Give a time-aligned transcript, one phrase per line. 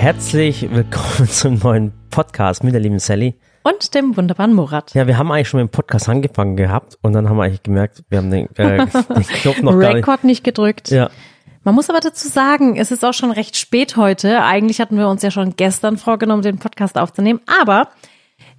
[0.00, 3.34] Herzlich willkommen zum neuen Podcast mit der lieben Sally.
[3.64, 4.94] Und dem wunderbaren Murat.
[4.94, 7.62] Ja, wir haben eigentlich schon mit dem Podcast angefangen gehabt und dann haben wir eigentlich
[7.62, 9.96] gemerkt, wir haben den, äh, den Knopf noch gar nicht.
[9.96, 10.88] Rekord nicht gedrückt.
[10.88, 11.10] Ja,
[11.64, 14.42] Man muss aber dazu sagen, es ist auch schon recht spät heute.
[14.42, 17.40] Eigentlich hatten wir uns ja schon gestern vorgenommen, den Podcast aufzunehmen.
[17.60, 17.88] Aber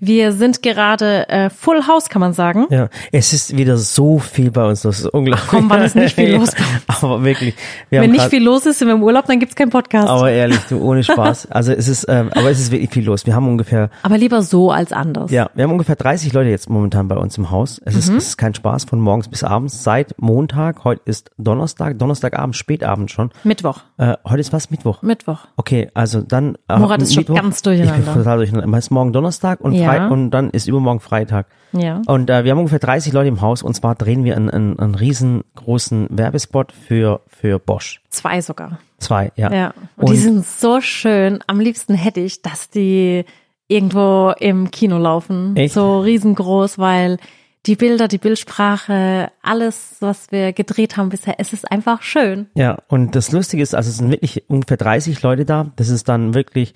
[0.03, 2.65] wir sind gerade äh, Full House, kann man sagen.
[2.71, 2.89] ja.
[3.11, 5.45] Es ist wieder so viel bei uns, das ist unglaublich.
[5.47, 6.49] Ach komm, wann ist nicht viel los
[6.87, 7.53] Aber wirklich.
[7.89, 10.09] Wir Wenn nicht viel los ist, sind wir im Urlaub, dann gibt's keinen Podcast.
[10.09, 11.47] Aber, Aber ehrlich, du, ohne Spaß.
[11.51, 13.25] Also es ist, ähm, aber es ist wirklich viel los.
[13.27, 15.29] Wir haben ungefähr, lieber so als anders.
[15.31, 17.79] ja, wir haben ungefähr 30 Leute jetzt momentan bei uns im Haus.
[17.85, 18.17] Es ist, Mhm.
[18.17, 19.83] es ist kein Spaß von morgens bis abends.
[19.83, 23.29] Seit Montag, heute ist Donnerstag, Donnerstagabend, Spätabend schon.
[23.43, 23.81] Mittwoch.
[23.97, 24.71] Äh, heute ist was?
[24.71, 25.03] Mittwoch.
[25.03, 25.39] Mittwoch.
[25.57, 26.57] Okay, also dann.
[26.67, 27.99] äh, Murat ist schon ganz durcheinander.
[27.99, 28.77] Ich bin total durcheinander.
[28.77, 29.90] Es ist morgen Donnerstag und, Ja.
[29.97, 31.47] Frei und dann ist übermorgen Freitag.
[31.73, 32.01] Ja.
[32.05, 34.79] Und äh, wir haben ungefähr 30 Leute im Haus und zwar drehen wir einen, einen,
[34.79, 38.01] einen riesengroßen Werbespot für, für Bosch.
[38.09, 38.79] Zwei sogar.
[38.99, 39.53] Zwei, ja.
[39.53, 39.73] Ja.
[39.97, 41.39] Und, die sind so schön.
[41.47, 43.25] Am liebsten hätte ich, dass die
[43.67, 45.55] irgendwo im Kino laufen.
[45.55, 45.73] Echt?
[45.73, 47.17] So riesengroß, weil
[47.65, 52.47] die Bilder, die Bildsprache, alles, was wir gedreht haben bisher, es ist einfach schön.
[52.55, 55.71] Ja, und das Lustige ist, also es sind wirklich ungefähr 30 Leute da.
[55.75, 56.73] Das ist dann wirklich,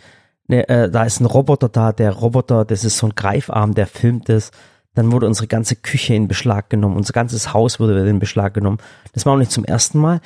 [0.48, 3.88] ne, äh, da ist ein Roboter da, der Roboter, das ist so ein Greifarm, der
[3.88, 4.52] filmt es.
[4.94, 8.78] Dann wurde unsere ganze Küche in Beschlag genommen, unser ganzes Haus wurde in Beschlag genommen.
[9.14, 10.22] Das war auch nicht zum ersten Mal.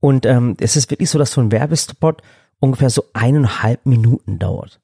[0.00, 2.22] Und ähm, es ist wirklich so, dass so ein Werbespot
[2.60, 4.80] ungefähr so eineinhalb Minuten dauert.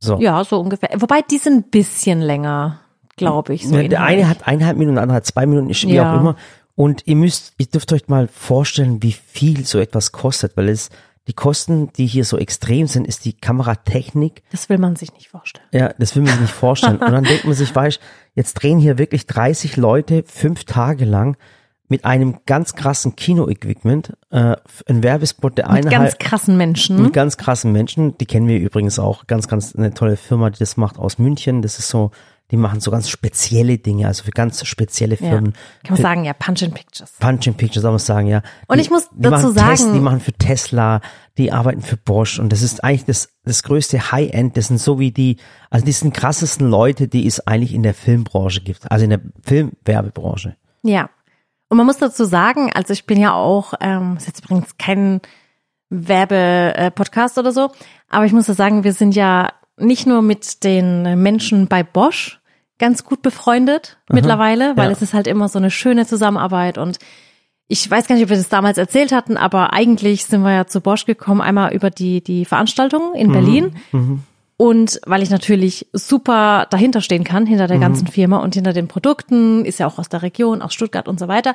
[0.00, 0.18] So.
[0.18, 0.90] Ja, so ungefähr.
[1.00, 2.80] Wobei die sind ein bisschen länger,
[3.16, 3.68] glaube ich.
[3.68, 6.12] So Ja, der eine hat eineinhalb Minuten, der andere hat zwei Minuten, wie Ja.
[6.12, 6.36] auch immer.
[6.74, 10.90] Und ihr müsst, ihr dürft euch mal vorstellen, wie viel so etwas kostet, weil es
[11.28, 14.42] die Kosten, die hier so extrem sind, ist die Kameratechnik.
[14.52, 15.66] Das will man sich nicht vorstellen.
[15.72, 16.98] Ja, das will man sich nicht vorstellen.
[16.98, 18.00] Und dann denkt man sich, weißt,
[18.34, 21.36] jetzt drehen hier wirklich 30 Leute fünf Tage lang
[21.88, 27.00] mit einem ganz krassen Kino-Equipment, äh, ein Werbespot, der Mit eine ganz halt- krassen Menschen.
[27.00, 28.18] mit ganz krassen Menschen.
[28.18, 29.26] Die kennen wir übrigens auch.
[29.26, 31.62] Ganz, ganz eine tolle Firma, die das macht aus München.
[31.62, 32.10] Das ist so,
[32.50, 35.28] die machen so ganz spezielle Dinge, also für ganz spezielle ja.
[35.28, 35.52] Firmen.
[35.82, 37.12] Kann man sagen, ja, Punch in Pictures.
[37.18, 38.42] Punch in Pictures, soll man sagen, ja.
[38.68, 41.00] Und Die- ich muss dazu sagen- die machen für Tesla,
[41.38, 44.56] die arbeiten für Bosch und das ist eigentlich das, das größte High-End.
[44.56, 45.38] Das sind so wie die,
[45.70, 49.20] also die sind krassesten Leute, die es eigentlich in der Filmbranche gibt, also in der
[49.42, 50.56] Filmwerbebranche.
[50.82, 51.10] Ja.
[51.68, 55.20] Und man muss dazu sagen, also ich bin ja auch, ähm, ist jetzt übrigens kein
[55.90, 57.70] Werbe-Podcast oder so,
[58.08, 62.40] aber ich muss da sagen, wir sind ja nicht nur mit den Menschen bei Bosch
[62.78, 64.92] ganz gut befreundet mittlerweile, weil ja.
[64.92, 66.98] es ist halt immer so eine schöne Zusammenarbeit und
[67.68, 70.66] ich weiß gar nicht, ob wir das damals erzählt hatten, aber eigentlich sind wir ja
[70.66, 73.72] zu Bosch gekommen, einmal über die, die Veranstaltung in Berlin.
[74.58, 78.88] Und weil ich natürlich super dahinter stehen kann, hinter der ganzen Firma und hinter den
[78.88, 81.54] Produkten, ist ja auch aus der Region, aus Stuttgart und so weiter.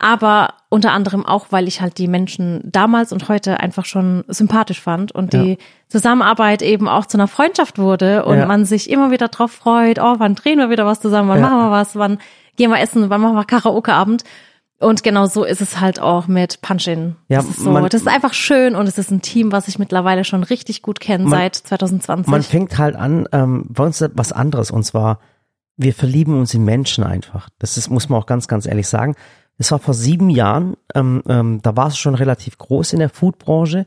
[0.00, 4.80] Aber unter anderem auch, weil ich halt die Menschen damals und heute einfach schon sympathisch
[4.80, 5.42] fand und Ja.
[5.42, 8.46] die Zusammenarbeit eben auch zu einer Freundschaft wurde und Ja.
[8.46, 11.48] man sich immer wieder drauf freut, oh, wann drehen wir wieder was zusammen, wann Ja.
[11.48, 12.18] machen wir was, wann
[12.56, 14.22] gehen wir essen, wann machen wir Karaoke-Abend.
[14.80, 17.16] Und genau so ist es halt auch mit Punchin.
[17.28, 19.66] Ja, das, ist so, man- das ist einfach schön und es ist ein Team, was
[19.66, 22.30] ich mittlerweile schon richtig gut kenne seit 2020.
[22.30, 25.18] Man fängt halt an, ähm, bei uns ist was anderes und zwar,
[25.76, 27.48] wir verlieben uns in Menschen einfach.
[27.58, 29.16] Das ist, muss man auch ganz, ganz ehrlich sagen.
[29.58, 33.08] Es war vor sieben Jahren, ähm, ähm, da war es schon relativ groß in der
[33.08, 33.86] Foodbranche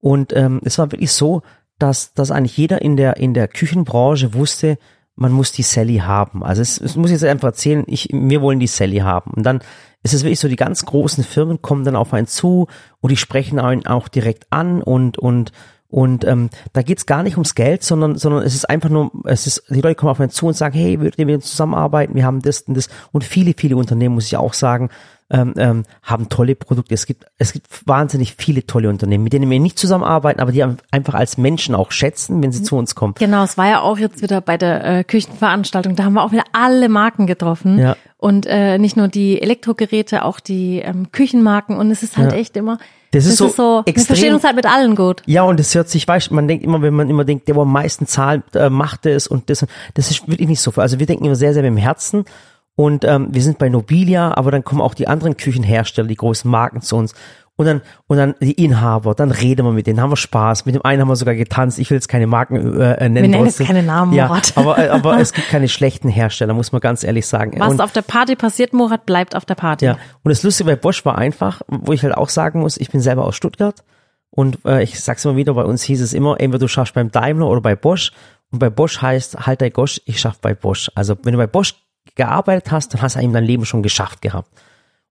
[0.00, 1.42] und ähm, es war wirklich so,
[1.78, 4.78] dass, dass eigentlich jeder in der, in der Küchenbranche wusste,
[5.14, 6.42] man muss die Sally haben.
[6.42, 9.32] Also es, es muss jetzt einfach erzählen, ich, wir wollen die Sally haben.
[9.32, 9.60] Und dann
[10.02, 12.66] ist es wirklich so, die ganz großen Firmen kommen dann auf einen zu
[13.00, 15.52] und die sprechen einen auch direkt an und, und,
[15.92, 19.46] und ähm, da geht's gar nicht ums Geld, sondern, sondern es ist einfach nur, es
[19.46, 22.14] ist, die Leute kommen auf einen zu und sagen, hey, würdet ihr mit uns zusammenarbeiten?
[22.14, 22.88] Wir haben das und das.
[23.12, 24.88] Und viele, viele Unternehmen, muss ich auch sagen,
[25.32, 26.94] ähm, ähm, haben tolle Produkte.
[26.94, 30.62] Es gibt, es gibt wahnsinnig viele tolle Unternehmen, mit denen wir nicht zusammenarbeiten, aber die
[30.90, 33.14] einfach als Menschen auch schätzen, wenn sie zu uns kommen.
[33.18, 35.96] Genau, es war ja auch jetzt wieder bei der äh, Küchenveranstaltung.
[35.96, 37.78] Da haben wir auch wieder alle Marken getroffen.
[37.78, 37.96] Ja.
[38.18, 41.76] Und äh, nicht nur die Elektrogeräte, auch die ähm, Küchenmarken.
[41.76, 42.38] Und es ist halt Ja.
[42.38, 42.78] echt immer.
[43.10, 45.22] Das ist so wir extrem- verstehen uns halt mit allen gut.
[45.26, 47.62] Ja, und es hört sich, weißt man denkt immer, wenn man immer denkt, der, wo
[47.62, 49.66] am meisten zahlt, äh, macht es und das.
[49.94, 50.72] Das ist wirklich nicht so.
[50.76, 52.24] Also wir denken immer sehr, sehr mit dem Herzen.
[52.74, 56.50] Und ähm, wir sind bei Nobilia, aber dann kommen auch die anderen Küchenhersteller, die großen
[56.50, 57.14] Marken zu uns.
[57.54, 60.64] Und dann, und dann die Inhaber, dann reden wir mit denen, haben wir Spaß.
[60.64, 61.78] Mit dem einen haben wir sogar getanzt.
[61.78, 63.14] Ich will jetzt keine Marken äh, äh, nennen.
[63.16, 64.52] Wir nennen jetzt keine Namen, ja, Murat.
[64.56, 67.60] aber, äh, aber es gibt keine schlechten Hersteller, muss man ganz ehrlich sagen.
[67.60, 69.84] Was und, auf der Party passiert, Murat, bleibt auf der Party.
[69.84, 72.90] ja, und das Lustige bei Bosch war einfach, wo ich halt auch sagen muss, ich
[72.90, 73.84] bin selber aus Stuttgart
[74.30, 77.10] und äh, ich sag's immer wieder, bei uns hieß es immer, entweder du schaffst beim
[77.10, 78.12] Daimler oder bei Bosch
[78.50, 80.90] und bei Bosch heißt, halt dein Gosch, ich schaff bei Bosch.
[80.94, 81.74] Also wenn du bei Bosch
[82.14, 84.50] gearbeitet hast, dann hast du eigentlich dein Leben schon geschafft gehabt.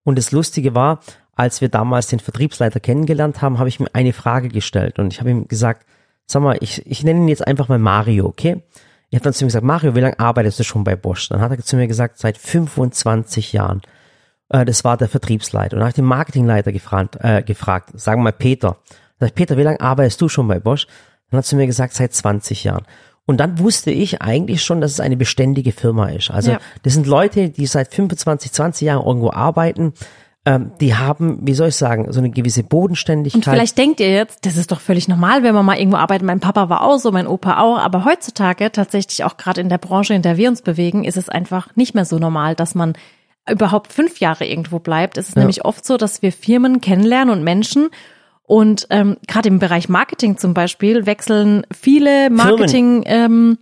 [0.04, 1.00] Und das Lustige war,
[1.36, 5.20] als wir damals den Vertriebsleiter kennengelernt haben, habe ich mir eine Frage gestellt und ich
[5.20, 5.86] habe ihm gesagt,
[6.26, 8.64] sag mal, ich, ich nenne ihn jetzt einfach mal Mario, okay?
[9.10, 11.28] Ich habe dann zu ihm gesagt, Mario, wie lange arbeitest du schon bei Bosch?
[11.30, 13.82] Dann hat er zu mir gesagt, seit 25 Jahren.
[14.48, 15.76] Äh, das war der Vertriebsleiter.
[15.76, 18.78] Und dann habe ich den Marketingleiter gefragt, äh, gefragt, sagen wir mal Peter.
[19.20, 20.88] Sag ich, Peter, wie lange arbeitest du schon bei Bosch?
[21.30, 22.86] Dann hat er zu mir gesagt, seit 20 Jahren.
[23.26, 26.32] Und dann wusste ich eigentlich schon, dass es eine beständige Firma ist.
[26.32, 26.60] Also Ja.
[26.84, 29.94] das sind Leute, die seit 25, 20 Jahren irgendwo arbeiten.
[30.44, 33.46] Ähm, die haben, wie soll ich sagen, so eine gewisse Bodenständigkeit.
[33.46, 36.26] Und vielleicht denkt ihr jetzt, das ist doch völlig normal, wenn man mal irgendwo arbeitet.
[36.26, 37.78] Mein Papa war auch so, mein Opa auch.
[37.78, 41.30] Aber heutzutage, tatsächlich auch gerade in der Branche, in der wir uns bewegen, ist es
[41.30, 42.94] einfach nicht mehr so normal, dass man
[43.48, 45.20] überhaupt fünf Jahre irgendwo bleibt.
[45.20, 45.42] Es ist Ja.
[45.42, 47.90] nämlich oft so, dass wir Firmen kennenlernen und Menschen.
[48.52, 53.58] Und ähm, gerade im Bereich Marketing zum Beispiel wechseln viele Marketing, ähm,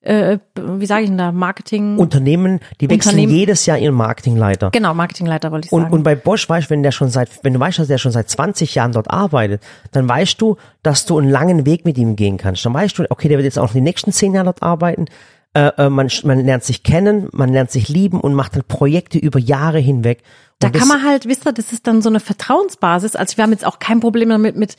[0.00, 4.70] äh, wie sage ich denn da, Marketing, Unternehmen, die wechseln Unternehmen- jedes Jahr ihren Marketingleiter.
[4.72, 5.94] genau, Marketingleiter wollte ich Und, sagen.
[5.94, 8.10] und bei Bosch weißt du, wenn der schon seit, wenn du weißt, dass der schon
[8.10, 9.62] seit 20 Jahren dort arbeitet,
[9.92, 12.66] dann weißt du, dass du einen langen Weg mit ihm gehen kannst.
[12.66, 15.04] Dann weißt du, okay, der wird jetzt auch die nächsten 10 Jahre dort arbeiten.
[15.54, 19.18] Äh, äh, man, man lernt sich kennen, man lernt sich lieben und macht dann Projekte
[19.18, 20.22] über Jahre hinweg.
[20.60, 23.16] Da Und kann das- man halt, wisst ihr, das ist dann so eine Vertrauensbasis.
[23.16, 24.76] Also wir haben jetzt auch kein Problem damit mit,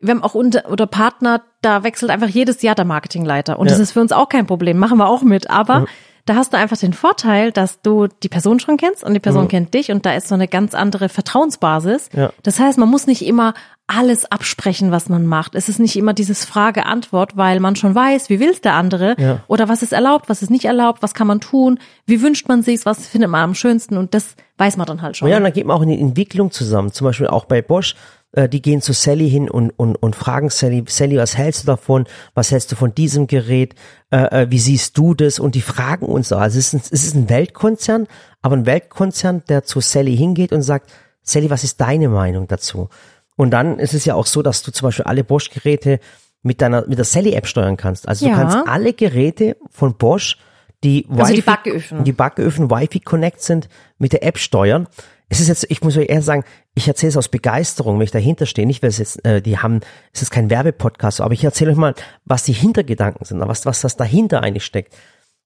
[0.00, 3.58] wir haben auch unter, oder Partner, da wechselt einfach jedes Jahr der Marketingleiter.
[3.58, 3.82] Und das Ja.
[3.82, 5.50] ist für uns auch kein Problem, machen wir auch mit.
[5.50, 5.86] Aber
[6.24, 9.48] da hast du einfach den Vorteil, dass du die Person schon kennst und die Person
[9.48, 12.10] kennt dich und da ist so eine ganz andere Vertrauensbasis.
[12.14, 12.30] Ja.
[12.42, 13.54] Das heißt, man muss nicht immer
[13.88, 15.54] alles absprechen, was man macht.
[15.54, 19.40] Es ist nicht immer dieses Frage-Antwort, weil man schon weiß, wie will's der andere Ja.
[19.48, 22.62] oder was ist erlaubt, was ist nicht erlaubt, was kann man tun, wie wünscht man
[22.62, 25.28] sich's, was findet man am schönsten und das weiß man dann halt schon.
[25.28, 26.92] Ja, und dann geht man auch in die Entwicklung zusammen.
[26.92, 27.96] Zum Beispiel auch bei Bosch.
[28.32, 31.66] Äh, die gehen zu Sally hin und, und, und fragen Sally, Sally, was hältst du
[31.66, 32.06] davon?
[32.34, 33.74] Was hältst du von diesem Gerät?
[34.10, 35.38] Äh, äh, wie siehst du das?
[35.38, 36.32] Und die fragen uns.
[36.32, 38.06] Also es ist, ein, es ist ein Weltkonzern,
[38.40, 40.90] aber ein Weltkonzern, der zu Sally hingeht und sagt,
[41.22, 42.88] Sally, was ist deine Meinung dazu?
[43.36, 46.00] Und dann ist es ja auch so, dass du zum Beispiel alle Bosch-Geräte
[46.42, 48.08] mit deiner, mit der Sally-App steuern kannst.
[48.08, 48.32] Also Ja.
[48.32, 50.38] du kannst alle Geräte von Bosch,
[50.82, 52.02] die Also die Backöfen.
[52.04, 53.68] die Backöfen Wi-Fi Connect sind,
[53.98, 54.88] mit der App steuern.
[55.32, 56.44] Es ist jetzt, ich muss euch eher sagen,
[56.74, 58.66] ich erzähle es aus Begeisterung, wenn ich dahinter stehe.
[58.66, 59.80] Nicht, weil es jetzt, äh, die haben,
[60.12, 61.94] es ist kein Werbepodcast, aber ich erzähle euch mal,
[62.26, 64.94] was die Hintergedanken sind, was, was das dahinter eigentlich steckt.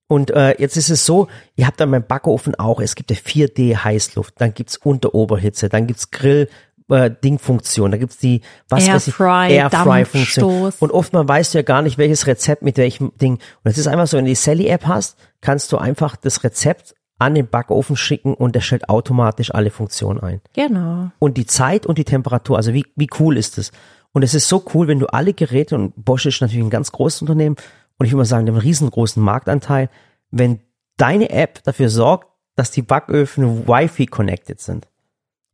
[0.09, 3.15] Und äh, jetzt ist es so, ihr habt dann beim Backofen auch, es gibt ja
[3.15, 6.49] 4D Heißluft, dann gibt's Unteroberhitze, dann gibt's Grill,
[6.89, 10.73] äh, Dingfunktion, da gibt's die was Airfry, Airfry-Funktion.
[10.79, 13.35] Und oftmal weißt du ja gar nicht, welches Rezept mit welchem Ding.
[13.35, 16.93] Und es ist einfach so, wenn du die Sally-App hast, kannst du einfach das Rezept
[17.19, 20.41] an den Backofen schicken und der stellt automatisch alle Funktionen ein.
[20.53, 21.11] Genau.
[21.19, 23.71] Und die Zeit und die Temperatur, also wie, wie cool ist es?
[24.13, 26.91] Und es ist so cool, wenn du alle Geräte, und Bosch ist natürlich ein ganz
[26.91, 27.55] großes Unternehmen,
[27.97, 29.89] und ich würde mal sagen, einen riesengroßen Marktanteil,
[30.29, 30.59] wenn
[30.97, 34.87] deine App dafür sorgt, dass die Backöfen Wi-Fi connected sind.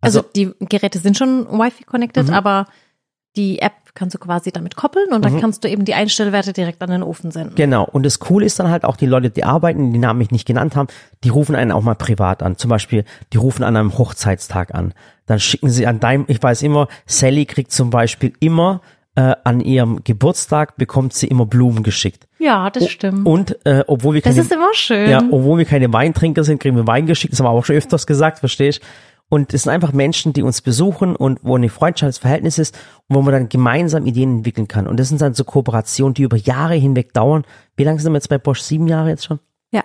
[0.01, 2.33] Also, Also, die Geräte sind schon Wi-Fi connected, Mhm.
[2.33, 2.65] aber
[3.35, 5.21] die App kannst du quasi damit koppeln und Mhm.
[5.21, 7.56] dann kannst du eben die Einstellwerte direkt an den Ofen senden.
[7.56, 7.83] Genau.
[7.83, 10.47] Und das Coole ist dann halt auch die Leute, die arbeiten, die Namen ich nicht
[10.47, 10.88] genannt haben,
[11.24, 12.57] die rufen einen auch mal privat an.
[12.57, 14.94] Zum Beispiel, die rufen an einem Hochzeitstag an.
[15.25, 18.81] Dann schicken sie an deinem, ich weiß immer, Sally kriegt zum Beispiel immer
[19.15, 22.25] äh, an ihrem Geburtstag bekommt sie immer Blumen geschickt.
[22.39, 23.27] Ja, das stimmt.
[23.27, 25.07] Und äh, obwohl wir das keine, ist immer schön.
[25.09, 27.31] ja, obwohl wir keine Weintrinker sind, kriegen wir Wein geschickt.
[27.31, 28.81] Das haben wir auch schon öfters gesagt, verstehst?
[29.33, 32.77] Und es sind einfach Menschen, die uns besuchen und wo eine freundschaftliches Verhältnis ist
[33.07, 34.86] und wo man dann gemeinsam Ideen entwickeln kann.
[34.86, 37.43] Und das sind dann so Kooperationen, die über Jahre hinweg dauern.
[37.75, 38.62] Wie lange sind wir jetzt bei Bosch?
[38.62, 39.39] Sieben Jahre jetzt schon?
[39.72, 39.84] ja.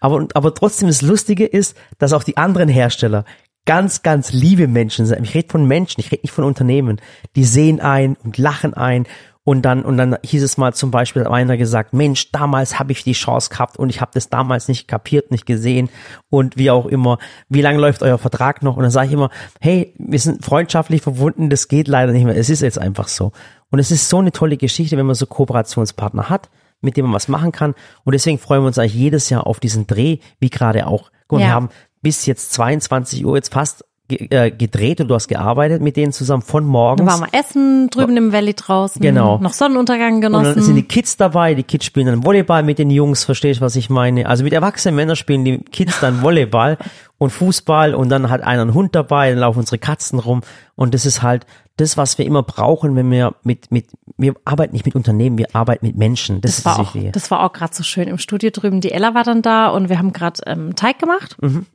[0.00, 3.26] Aber, aber trotzdem das Lustige ist, dass auch die anderen Hersteller
[3.66, 5.22] ganz, ganz liebe Menschen sind.
[5.24, 6.98] Ich rede von Menschen, ich rede nicht von Unternehmen.
[7.34, 9.04] Die sehen ein und lachen ein.
[9.46, 12.90] Und dann, und dann hieß es mal zum Beispiel, hat einer gesagt, Mensch, damals habe
[12.90, 15.88] ich die Chance gehabt und ich habe das damals nicht kapiert, nicht gesehen
[16.30, 18.76] und wie auch immer, wie lange läuft euer Vertrag noch?
[18.76, 22.36] Und dann sage ich immer, hey, wir sind freundschaftlich verbunden, das geht leider nicht mehr.
[22.36, 23.30] Es ist jetzt einfach so.
[23.70, 26.50] Und es ist so eine tolle Geschichte, wenn man so Kooperationspartner hat,
[26.80, 27.76] mit dem man was machen kann.
[28.02, 31.12] Und deswegen freuen wir uns eigentlich jedes Jahr auf diesen Dreh, wie gerade auch.
[31.28, 31.46] Guck, Ja.
[31.46, 31.68] Wir haben
[32.02, 36.64] bis jetzt 22 Uhr jetzt fast gedreht und du hast gearbeitet mit denen zusammen von
[36.64, 37.08] morgens.
[37.08, 39.00] Dann waren wir essen, drüben im Valley draußen.
[39.02, 39.38] Genau.
[39.38, 40.62] Noch Sonnenuntergang und dann genossen.
[40.62, 43.74] sind die Kids dabei, die Kids spielen dann Volleyball mit den Jungs, verstehst du, was
[43.74, 44.26] ich meine?
[44.26, 46.78] Also mit erwachsenen Männern spielen die Kids dann Volleyball
[47.18, 50.42] und Fußball und dann hat einer einen Hund dabei, dann laufen unsere Katzen rum
[50.76, 51.46] und das ist halt
[51.76, 53.86] das, was wir immer brauchen, wenn wir mit, mit,
[54.16, 56.40] wir arbeiten nicht mit Unternehmen, wir arbeiten mit Menschen.
[56.40, 58.80] Das, das war auch, das war auch gerade so schön im Studio drüben.
[58.80, 61.36] Die Ella war dann da und wir haben gerade ähm, Teig gemacht.
[61.40, 61.66] Mhm.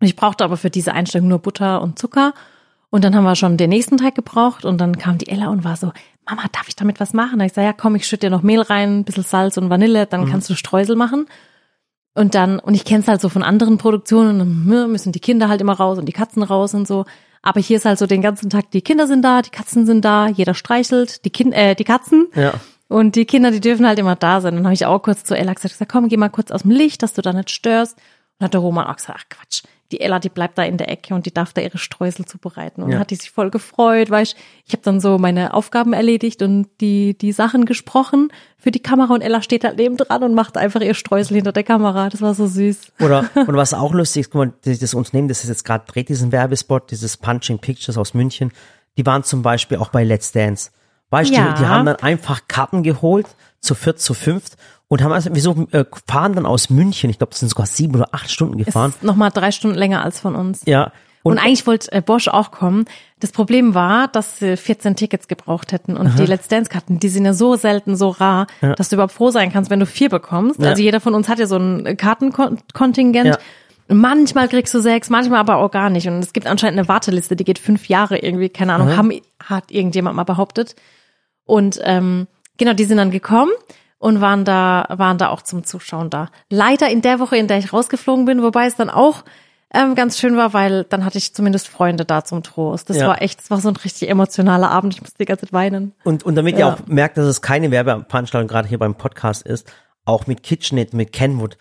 [0.00, 2.32] Und ich brauchte aber für diese Einstellung nur Butter und Zucker.
[2.90, 5.62] Und dann haben wir schon den nächsten Teig gebraucht und dann kam die Ella und
[5.62, 5.92] war so,
[6.28, 7.38] Mama, darf ich damit was machen?
[7.38, 9.70] Da ich sage, ja komm, ich schütte dir noch Mehl rein, ein bisschen Salz und
[9.70, 10.30] Vanille, dann Mhm.
[10.30, 11.26] kannst du Streusel machen.
[12.14, 15.20] Und dann, und ich kenne es halt so von anderen Produktionen, dann hm, müssen die
[15.20, 17.04] Kinder halt immer raus und die Katzen raus und so.
[17.42, 20.04] Aber hier ist halt so den ganzen Tag, die Kinder sind da, die Katzen sind
[20.04, 22.26] da, jeder streichelt, die, kind, äh, die Katzen.
[22.34, 22.54] Ja.
[22.88, 24.56] Und die Kinder, die dürfen halt immer da sein.
[24.56, 27.02] Dann habe ich auch kurz zu Ella gesagt, komm, geh mal kurz aus dem Licht,
[27.04, 27.96] dass du da nicht störst.
[28.38, 30.88] Und hat der Roman auch gesagt, ach Quatsch, die Ella, die bleibt da in der
[30.88, 32.82] Ecke und die darf da ihre Streusel zubereiten.
[32.82, 32.98] Und Ja.
[32.98, 36.68] hat die sich voll gefreut, weil ich, ich habe dann so meine Aufgaben erledigt und
[36.80, 40.56] die, die Sachen gesprochen für die Kamera und Ella steht halt neben dran und macht
[40.56, 42.08] einfach ihr Streusel hinter der Kamera.
[42.08, 42.92] Das war so süß.
[43.00, 46.08] Oder, und was auch lustig ist, guck mal, das Unternehmen, das ist jetzt gerade dreht,
[46.08, 48.52] diesen Werbespot, dieses Punching Pictures aus München,
[48.96, 50.70] die waren zum Beispiel auch bei Let's Dance.
[51.10, 51.52] Weißt du, Ja.
[51.52, 53.26] die, die haben dann einfach Karten geholt,
[53.60, 54.56] zu viert, zu fünft,
[54.90, 57.94] und haben also, wieso, äh, fahren dann aus München, ich glaube, das sind sogar sieben
[57.94, 58.90] oder acht Stunden gefahren.
[58.90, 60.62] Ist nochmal drei Stunden länger als von uns.
[60.66, 60.90] Ja.
[61.22, 62.86] Und, eigentlich wollte äh, Bosch auch kommen.
[63.20, 65.96] Das Problem war, dass sie 14 Tickets gebraucht hätten.
[65.96, 69.30] Und die Let's Dance-Karten, die sind ja so selten, so rar, dass du überhaupt froh
[69.30, 70.60] sein kannst, wenn du vier bekommst.
[70.60, 70.70] Ja.
[70.70, 73.28] Also jeder von uns hat ja so ein Kartenkontingent.
[73.28, 73.38] Ja.
[73.86, 76.08] Manchmal kriegst du sechs, manchmal aber auch gar nicht.
[76.08, 79.70] Und es gibt anscheinend eine Warteliste, die geht fünf Jahre irgendwie, keine Ahnung, haben, hat
[79.70, 80.74] irgendjemand mal behauptet.
[81.44, 83.52] Und ähm, genau, die sind dann gekommen
[84.00, 86.28] und waren da, waren da auch zum Zuschauen da.
[86.48, 89.22] Leider in der Woche, in der ich rausgeflogen bin, wobei es dann auch
[89.72, 92.90] ähm, ganz schön war, weil dann hatte ich zumindest Freunde da zum Trost.
[92.90, 93.06] Das Ja.
[93.06, 94.94] war echt, das war so ein richtig emotionaler Abend.
[94.94, 95.92] Ich musste die ganze Zeit weinen.
[96.02, 96.60] Und, und damit Ja.
[96.60, 99.70] ihr auch merkt, dass es keine Werbeveranstaltung gerade hier beim Podcast ist,
[100.06, 101.56] auch mit KitchenAid, mit Kenwood,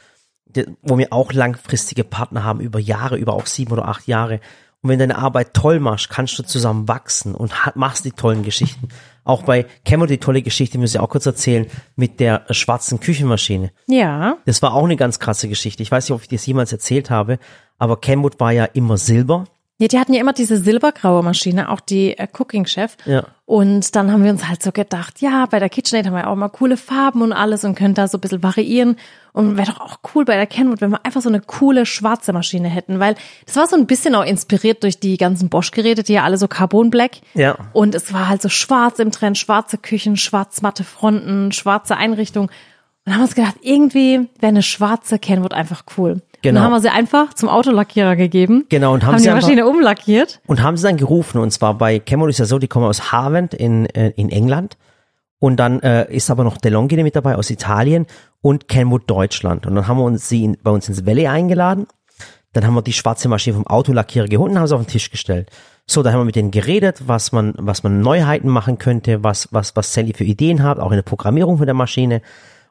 [0.81, 4.39] wo wir auch langfristige Partner haben, über Jahre, über auch sieben oder acht Jahre.
[4.81, 8.87] Und wenn deine Arbeit toll machst, kannst du zusammen wachsen und machst die tollen Geschichten.
[9.29, 13.69] Auch bei Kenwood die tolle Geschichte, muss ich auch kurz erzählen, mit der schwarzen Küchenmaschine.
[13.85, 14.37] Ja.
[14.45, 15.83] Das war auch eine ganz krasse Geschichte.
[15.83, 17.37] Ich weiß nicht, ob ich das jemals erzählt habe,
[17.77, 19.45] aber Kenwood war ja immer Silber.
[19.77, 22.97] Ja, die hatten ja immer diese silbergraue Maschine, auch die äh, Cooking Chef.
[23.05, 23.23] Ja.
[23.49, 26.35] Und dann haben wir uns halt so gedacht, ja, bei der KitchenAid haben wir auch
[26.35, 28.95] mal coole Farben und alles und können da so ein bisschen variieren.
[29.33, 32.31] Und wäre doch auch cool bei der Kenwood, wenn wir einfach so eine coole schwarze
[32.31, 33.15] Maschine hätten, weil
[33.47, 36.47] das war so ein bisschen auch inspiriert durch die ganzen Bosch-Geräte, die ja alle so
[36.47, 37.21] Carbon Black.
[37.33, 37.57] Ja.
[37.73, 42.51] Und es war halt so schwarz im Trend, schwarze Küchen, schwarz-matte Fronten, schwarze Einrichtung.
[43.05, 46.11] Und dann haben wir uns gedacht, irgendwie wäre eine schwarze Kenwood einfach cool.
[46.13, 46.59] Und Genau.
[46.61, 48.65] dann haben wir sie einfach zum Autolackierer gegeben.
[48.69, 50.39] Genau, und haben haben sie die Maschine umlackiert.
[50.47, 53.11] Und haben sie dann gerufen, und zwar bei Cameron ist ja so, die kommen aus
[53.11, 54.77] Harvard in, äh, in England.
[55.39, 58.05] Und dann äh, ist aber noch DeLonghi mit dabei aus Italien
[58.41, 59.65] und Kenwood Deutschland.
[59.65, 61.87] Und dann haben wir uns sie in, bei uns ins Valley eingeladen.
[62.53, 65.11] Dann haben wir die schwarze Maschine vom Autolackierer geholt und haben sie auf den Tisch
[65.11, 65.49] gestellt.
[65.87, 69.47] So, da haben wir mit denen geredet, was man, was man Neuheiten machen könnte, was,
[69.51, 72.21] was, was Sally für Ideen hat, auch in der Programmierung von der Maschine.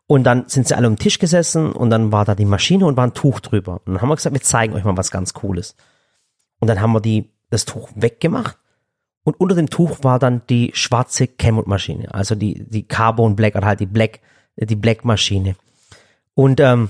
[0.08, 2.96] Und dann sind sie alle am Tisch gesessen und dann war da die Maschine und
[2.96, 3.82] war ein Tuch drüber.
[3.84, 5.76] Und dann haben wir gesagt, wir zeigen euch mal was ganz Cooles.
[6.60, 8.56] Und dann haben wir die, das Tuch weggemacht.
[9.22, 13.66] Und unter dem Tuch war dann die schwarze Kenwood-Maschine, also die, die Carbon Black oder
[13.66, 14.20] halt die Black,
[14.56, 15.56] die Black-Maschine.
[16.32, 16.88] Und ähm,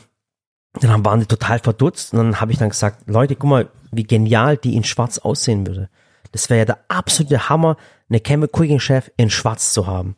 [0.74, 4.04] dann waren die total verdutzt und dann habe ich dann gesagt, Leute, guck mal, wie
[4.04, 5.88] genial die in schwarz aussehen würde.
[6.30, 7.76] Das wäre ja der absolute Hammer,
[8.08, 10.14] eine Kenwood Cooking Chef in schwarz zu haben.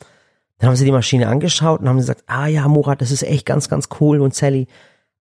[0.60, 3.46] Dann haben sie die Maschine angeschaut und haben gesagt, ah ja, Murat, das ist echt
[3.46, 4.68] ganz, ganz cool und Sally.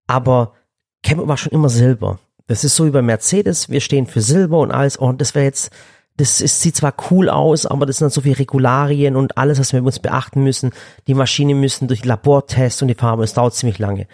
[0.05, 0.53] Aber
[1.01, 2.19] Kenwood war schon immer Silber.
[2.48, 4.98] Das ist so wie bei Mercedes, wir stehen für Silber und alles.
[4.98, 5.72] Und das wäre jetzt,
[6.17, 9.60] das ist, sieht zwar cool aus, aber das sind dann so viele Regularien und alles,
[9.60, 10.72] was wir uns beachten müssen.
[11.08, 14.08] Die Maschinen müssen durch Labortests und die Farbe, das dauert ziemlich lange.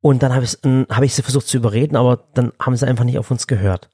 [0.00, 3.04] Und dann habe ich, hab ich sie versucht zu überreden, aber dann haben sie einfach
[3.04, 3.90] nicht auf uns gehört.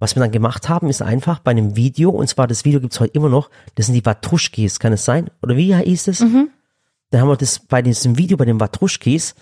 [0.00, 2.98] Was wir dann gemacht haben, ist einfach bei einem Video, und zwar das Video gibt's
[2.98, 5.30] heute immer noch, das sind die Watruschkis, kann es sein?
[5.42, 6.20] Oder wie hieß es?
[7.10, 9.34] Dann haben wir das bei diesem Video, bei den Watruschkis,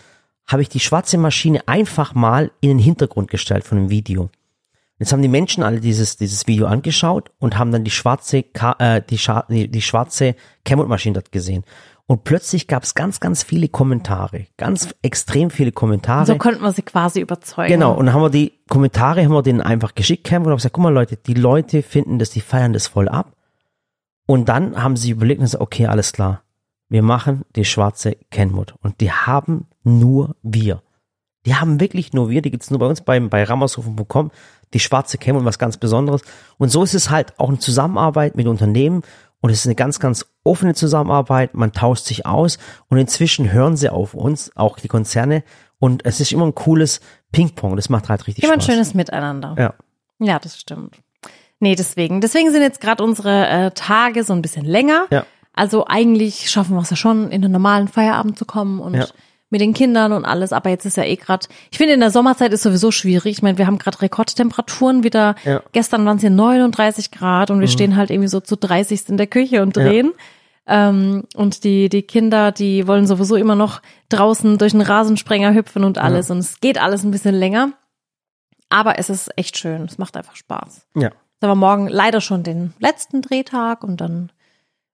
[0.47, 4.31] habe ich die schwarze Maschine einfach mal in den Hintergrund gestellt von dem Video.
[4.99, 8.75] Jetzt haben die Menschen alle dieses, dieses Video angeschaut und haben dann die schwarze, Ka
[8.81, 10.35] äh, die, Scha die, die schwarze
[10.65, 11.63] Kenwood-Maschine dort gesehen.
[12.11, 14.47] Und plötzlich gab es ganz, ganz viele Kommentare.
[14.57, 16.25] Ganz extrem viele Kommentare.
[16.25, 17.71] So konnten wir sie quasi überzeugen.
[17.71, 20.57] Genau, und dann haben wir die Kommentare, haben wir denen einfach geschickt, Cam, und haben
[20.57, 23.37] gesagt, guck mal Leute, die Leute finden das, die feiern das voll ab.
[24.25, 26.43] Und dann haben sie überlegt und gesagt, okay, alles klar,
[26.89, 28.75] wir machen die schwarze Kenwood.
[28.81, 30.83] Und die haben nur wir.
[31.45, 34.31] Die haben wirklich nur wir, die gibt's nur bei uns beim, bei rammershofen.com,
[34.73, 36.23] die schwarze Kenwood, was ganz Besonderes.
[36.57, 39.03] Und so ist es halt auch eine Zusammenarbeit mit Unternehmen
[39.41, 43.77] und es ist eine ganz, ganz offene Zusammenarbeit, man tauscht sich aus und inzwischen hören
[43.77, 45.43] sie auf uns, auch die Konzerne,
[45.81, 48.75] und es ist immer ein cooles Ping-Pong, das macht halt richtig Immer ein Spaß.
[48.75, 49.55] schönes Miteinander.
[49.57, 49.75] Ja.
[50.19, 50.97] Ja, das stimmt.
[51.61, 52.21] Nee, deswegen.
[52.21, 55.07] Deswegen sind jetzt gerade unsere äh, Tage so ein bisschen länger.
[55.11, 55.25] Ja.
[55.53, 59.07] Also eigentlich schaffen wir es ja schon, in den normalen Feierabend zu kommen und Ja.
[59.51, 60.53] Mit den Kindern und alles.
[60.53, 61.47] Aber jetzt ist ja eh gerade.
[61.71, 63.39] Ich finde, in der Sommerzeit ist sowieso schwierig.
[63.39, 65.35] Ich meine, wir haben gerade Rekordtemperaturen wieder.
[65.45, 65.57] Ja.
[65.57, 65.63] Mhm.
[65.73, 69.17] Gestern waren es hier 39 Grad und wir stehen halt irgendwie so zu 30 in
[69.17, 70.13] der Küche und drehen.
[70.67, 75.83] Ähm, und die, die Kinder, die wollen sowieso immer noch draußen durch den Rasensprenger hüpfen
[75.85, 76.31] und alles.
[76.31, 77.73] Und es geht alles ein bisschen länger.
[78.69, 79.83] Aber es ist echt schön.
[79.85, 80.87] Es macht einfach Spaß.
[80.95, 81.09] Ja.
[81.09, 84.31] Jetzt haben wir morgen leider schon den letzten Drehtag und dann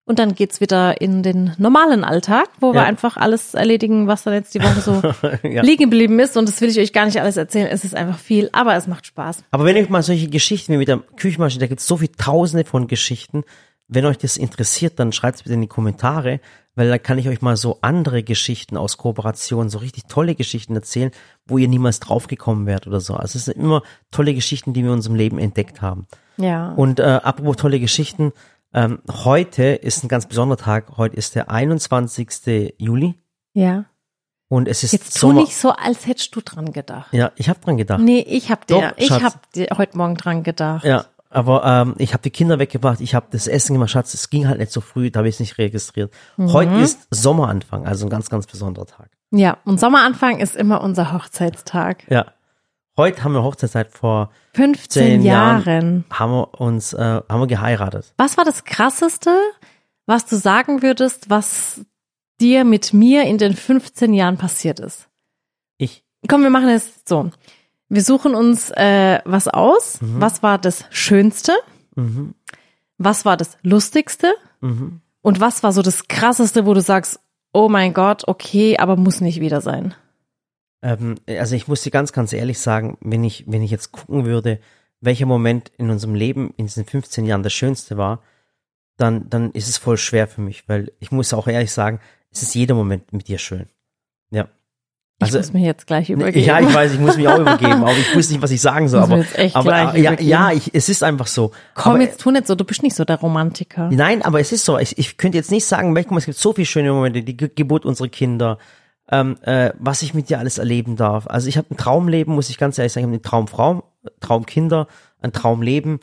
[0.07, 2.75] Und dann geht's wieder in den normalen Alltag, wo Ja.
[2.75, 5.01] wir einfach alles erledigen, was dann jetzt die Woche so
[5.49, 5.63] Ja.
[5.63, 6.37] liegen geblieben ist.
[6.37, 7.69] Und das will ich euch gar nicht alles erzählen.
[7.71, 9.45] Es ist einfach viel, aber es macht Spaß.
[9.51, 12.67] Aber wenn euch mal solche Geschichten wie mit der Küchenmaschine, da gibt's so viele tausende
[12.67, 13.45] von Geschichten.
[13.89, 16.41] Wenn euch das interessiert, dann schreibt's bitte in die Kommentare,
[16.75, 20.75] weil da kann ich euch mal so andere Geschichten aus Kooperation, so richtig tolle Geschichten
[20.75, 21.13] erzählen,
[21.47, 23.15] wo ihr niemals draufgekommen wärt oder so.
[23.15, 26.07] Also es sind immer tolle Geschichten, die wir in unserem Leben entdeckt haben.
[26.37, 26.73] Ja.
[26.73, 28.33] Und äh, apropos tolle Geschichten,
[28.75, 30.97] ähm, heute ist ein ganz besonderer Tag.
[30.97, 32.75] Heute ist der 21.
[32.79, 33.15] Juli
[33.53, 33.85] ja.
[34.49, 37.13] und es ist Jetzt tu nicht so, als hättest du dran gedacht.
[37.13, 38.01] Ja, ich habe dran gedacht.
[38.01, 39.23] Nee, ich hab dir, Doch, ich Schatz.
[39.23, 40.85] hab dir heute Morgen dran gedacht.
[40.85, 44.31] Ja, aber ähm, ich habe die Kinder weggebracht, ich habe das Essen gemacht, Schatz, es
[44.31, 46.13] ging halt nicht so früh, da habe ich es nicht registriert.
[46.37, 46.53] Mhm.
[46.53, 49.11] Heute ist Sommeranfang, also ein ganz, ganz besonderer Tag.
[49.33, 52.05] Ja, und Sommeranfang ist immer unser Hochzeitstag.
[52.09, 52.27] Ja.
[52.97, 55.65] Heute haben wir Hochzeitszeit vor 15 zehn Jahren.
[55.65, 58.13] Jahren haben wir uns, äh, haben wir geheiratet.
[58.17, 59.37] Was war das krasseste,
[60.07, 61.81] was du sagen würdest, was
[62.41, 65.09] dir mit mir in den 15 Jahren passiert ist?
[65.77, 67.31] Ich, Komm, wir machen es so.
[67.89, 69.99] Wir suchen uns äh, was aus.
[70.01, 71.53] Was war das Schönste?
[71.97, 72.35] mhm,
[72.99, 74.33] Was war das Lustigste?
[74.61, 75.01] mhm.
[75.21, 77.19] Und was war so das Krasseste, wo du sagst,
[77.55, 79.95] oh mein Gott, okay, aber muss nicht wieder sein?
[80.85, 84.27] Ähm, also ich muss dir ganz, ganz ehrlich sagen, wenn ich, wenn ich jetzt gucken
[84.27, 84.61] würde,
[85.01, 88.23] welcher Moment in unserem Leben in diesen 15 Jahren der schönste war,
[88.97, 92.01] dann, dann ist es voll schwer für mich, weil ich muss auch ehrlich sagen,
[92.31, 93.67] es ist jeder Moment mit dir schön.
[94.31, 94.49] Ja.
[95.23, 96.45] Ich muss mir jetzt gleich übergeben.
[96.45, 98.89] Ja, ich weiß, ich muss mich auch übergeben, aber ich wusste nicht, was ich sagen
[98.89, 99.01] soll.
[99.01, 99.25] Aber,
[99.55, 101.53] aber ja, ja ich, es ist einfach so.
[101.75, 103.91] Komm, aber, jetzt tu nicht so, du bist nicht so der Romantiker.
[103.91, 104.79] Nein, aber es ist so.
[104.79, 107.37] Ich, ich könnte jetzt nicht sagen, guck mal, es gibt so viele schöne Momente, die
[107.37, 108.59] Ge Geburt unserer Kinder,
[109.15, 111.29] ähm, äh, was ich mit dir alles erleben darf.
[111.29, 113.85] Also ich habe ein Traumleben, muss ich ganz ehrlich sagen, ich habe eine Traumfrau,
[114.19, 114.89] Traumkinder,
[115.21, 116.01] ein Traumleben.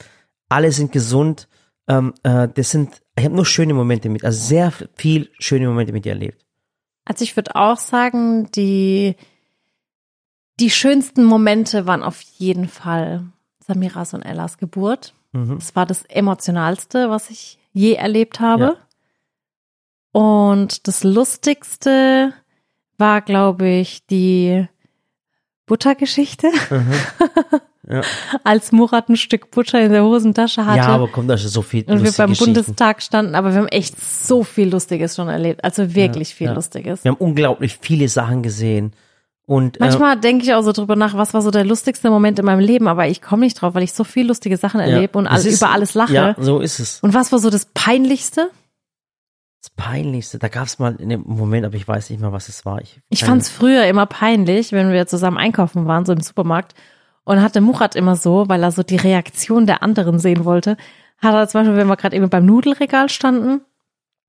[0.47, 1.49] Alle sind gesund.
[1.87, 5.91] Ähm, äh, das sind, ich habe nur schöne Momente mit, also sehr viel schöne Momente
[5.91, 6.45] mit dir erlebt.
[7.03, 9.17] Also ich würde auch sagen, die,
[10.61, 13.25] die schönsten Momente waren auf jeden Fall
[13.59, 15.13] Samiras und Ellas Geburt.
[15.33, 15.59] Mhm.
[15.59, 18.63] Das war das emotionalste, was ich je erlebt habe.
[18.63, 20.21] Ja.
[20.21, 22.33] Und das lustigste
[23.01, 24.65] war, glaube ich, die
[25.65, 26.47] Buttergeschichte,
[27.89, 28.01] Ja.
[28.43, 30.77] als Murat ein Stück Butter in der Hosentasche hatte.
[30.77, 32.33] ja, aber kommt da schon so viel und wir beim.
[32.33, 35.63] Bundestag standen, aber wir haben echt so viel Lustiges schon erlebt.
[35.63, 36.53] Also wirklich viel ja.
[36.53, 37.03] Lustiges.
[37.03, 38.93] Wir haben unglaublich viele Sachen gesehen.
[39.47, 42.37] Und äh, Manchmal denke ich auch so drüber nach, was war so der lustigste Moment
[42.39, 44.85] in meinem Leben, aber ich komme nicht drauf, weil ich so viel lustige Sachen ja,
[44.85, 46.13] erlebe und all, ist- über alles lache.
[46.13, 46.99] Ja, so ist es.
[47.01, 48.51] Und was war so das Peinlichste?
[49.61, 52.65] Das Peinlichste, da gab es mal einen Moment, aber ich weiß nicht mehr, was es
[52.65, 52.81] war.
[52.81, 56.73] Ich, Ich fand's früher immer peinlich, wenn wir zusammen einkaufen waren, so im Supermarkt.
[57.23, 60.77] Und hatte Murat immer so, weil er so die Reaktion der anderen sehen wollte,
[61.19, 63.61] hat er zum Beispiel, wenn wir gerade eben beim Nudelregal standen,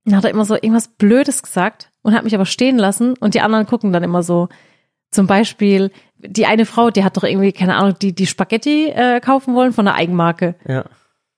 [0.04, 3.32] dann hat er immer so irgendwas Blödes gesagt und hat mich aber stehen lassen und
[3.32, 4.50] die anderen gucken dann immer so.
[5.10, 9.20] Zum Beispiel, die eine Frau, die hat doch irgendwie, keine Ahnung, die, die Spaghetti äh,
[9.20, 10.56] kaufen wollen von einer Eigenmarke.
[10.66, 10.84] Ja.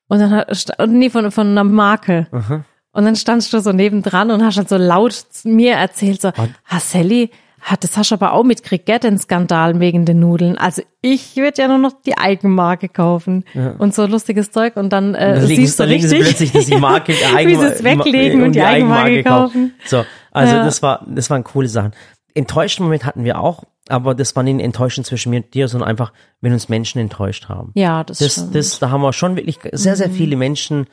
[0.08, 2.26] Und dann hat, und nee, von, von einer Marke.
[2.32, 2.64] Aha.
[2.94, 6.54] Und dann standst du so nebendran und hast dann so laut mir erzählt, so, Und-
[6.68, 7.30] ah, Sally,
[7.60, 10.56] hat das hast du aber auch mitgekriegt, gell, den Skandal wegen den Nudeln.
[10.58, 13.44] Also ich würde ja nur noch die Eigenmarke kaufen.
[13.78, 16.66] Und so lustiges Zeug und dann äh, Dann legen, siehst du dann richtig, plötzlich, dass
[16.66, 17.24] die Marke die wie
[17.56, 19.74] Eigenma- sie es weglegen und die Eigenmarke kaufen.
[19.86, 20.64] So, also Ja.
[20.64, 21.92] das war, das waren coole Sachen.
[22.34, 25.68] Enttäuschten Moment hatten wir auch, aber das war nicht ein Enttäuschen zwischen mir und dir,
[25.68, 27.70] sondern einfach, wenn uns Menschen enttäuscht haben.
[27.74, 28.54] Ja, das, Das, stimmt.
[28.54, 29.96] das, da haben wir schon wirklich sehr, Mhm.
[29.96, 30.86] sehr viele Menschen,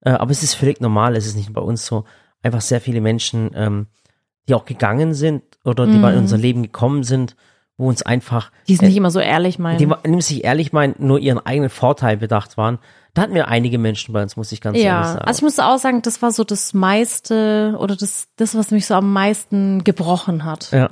[0.00, 2.04] äh, aber es ist völlig normal, es ist nicht bei uns so,
[2.42, 3.86] einfach sehr viele Menschen, ähm,
[4.48, 7.36] die auch gegangen sind oder die mal in unser Leben gekommen sind,
[7.76, 9.78] wo uns einfach, die sind nicht immer so ehrlich, meinen.
[9.78, 12.78] die nehmen sich ehrlich meinen, nur ihren eigenen Vorteil bedacht waren.
[13.14, 15.24] Da hatten wir einige Menschen bei uns, muss ich ganz ehrlich Ja, sagen.
[15.24, 18.86] also ich muss auch sagen, das war so das meiste oder das, das, was mich
[18.86, 20.70] so am meisten gebrochen hat.
[20.72, 20.90] ja.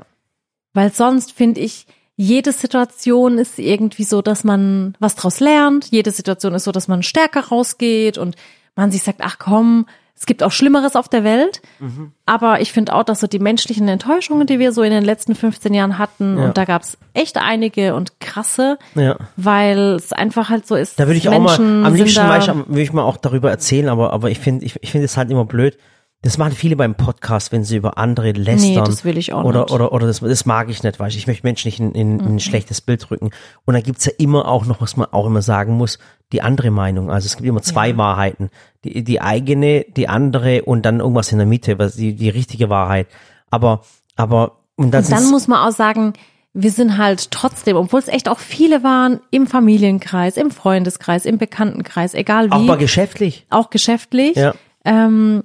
[0.75, 5.87] Weil sonst finde ich, jede Situation ist irgendwie so, dass man was draus lernt.
[5.91, 8.37] Jede Situation ist so, dass man stärker rausgeht und
[8.77, 9.87] man sich sagt, ach komm,
[10.19, 11.61] es gibt auch Schlimmeres auf der Welt.
[11.79, 12.13] Mhm.
[12.25, 15.35] Aber ich finde auch, dass so die menschlichen Enttäuschungen, die wir so in den letzten
[15.35, 16.45] 15 Jahren hatten, Ja.
[16.47, 19.17] und da gab es echt einige und krasse, Ja.
[19.37, 20.99] weil es einfach halt so ist.
[20.99, 23.89] Da würde ich dass auch mal, Menschen am liebsten würde ich mal auch darüber erzählen,
[23.91, 25.77] aber, aber ich finde, ich, ich finde es halt immer blöd.
[26.23, 28.85] Das machen viele beim Podcast, wenn sie über andere lästern.
[28.85, 29.71] das will ich auch oder, nicht.
[29.71, 31.19] Oder, oder das, das mag ich nicht, weißt du.
[31.19, 33.31] Ich möchte Menschen nicht in, in, in ein schlechtes Bild rücken.
[33.65, 35.99] Und dann gibt's ja immer auch noch, was man auch immer sagen muss,
[36.33, 37.11] die andere Meinung.
[37.11, 38.51] Also es gibt immer zwei Wahrheiten.
[38.83, 42.71] Die, die eigene, die andere und dann irgendwas in der Mitte, was die, die richtige
[42.71, 43.07] Wahrheit.
[43.51, 43.83] Aber,
[44.17, 46.15] aber, und dann, Und dann muss man auch sagen,
[46.55, 51.39] wir sind halt trotzdem, obwohl es echt auch viele waren, im Familienkreis, im Freundeskreis, im
[51.39, 53.47] Bekanntenkreis, egal wie, auch mal geschäftlich.
[53.51, 54.55] auch geschäftlich, Ja.
[54.85, 55.45] ähm,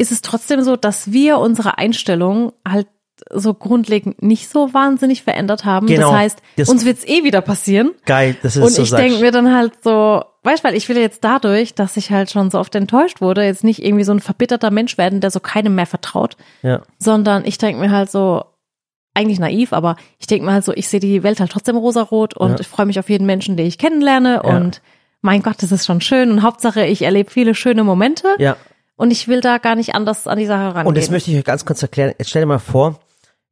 [0.00, 2.86] ist es trotzdem so, dass wir unsere Einstellung halt
[3.32, 5.86] so grundlegend nicht so wahnsinnig verändert haben.
[5.86, 6.10] Genau.
[6.10, 7.90] Das heißt, Das- uns wird's eh wieder passieren.
[8.06, 10.88] Geil, das ist Und so ich denke mir dann halt so, weißt du, weil ich
[10.88, 14.12] will jetzt dadurch, dass ich halt schon so oft enttäuscht wurde, jetzt nicht irgendwie so
[14.12, 16.80] ein verbitterter Mensch werden, der so keinem mehr vertraut, Ja.
[16.98, 18.42] sondern ich denke mir halt so,
[19.12, 22.34] eigentlich naiv, aber ich denke mir halt so, ich sehe die Welt halt trotzdem rosarot
[22.38, 22.60] und Ja.
[22.60, 24.56] ich freue mich auf jeden Menschen, den ich kennenlerne Ja.
[24.56, 24.80] und
[25.20, 28.56] mein Gott, das ist schon schön und Hauptsache, ich erlebe viele schöne Momente Ja.
[29.00, 30.86] Und ich will da gar nicht anders an die Sache rangehen.
[30.86, 32.12] Und das möchte ich euch ganz kurz erklären.
[32.18, 33.00] Jetzt stell dir mal vor,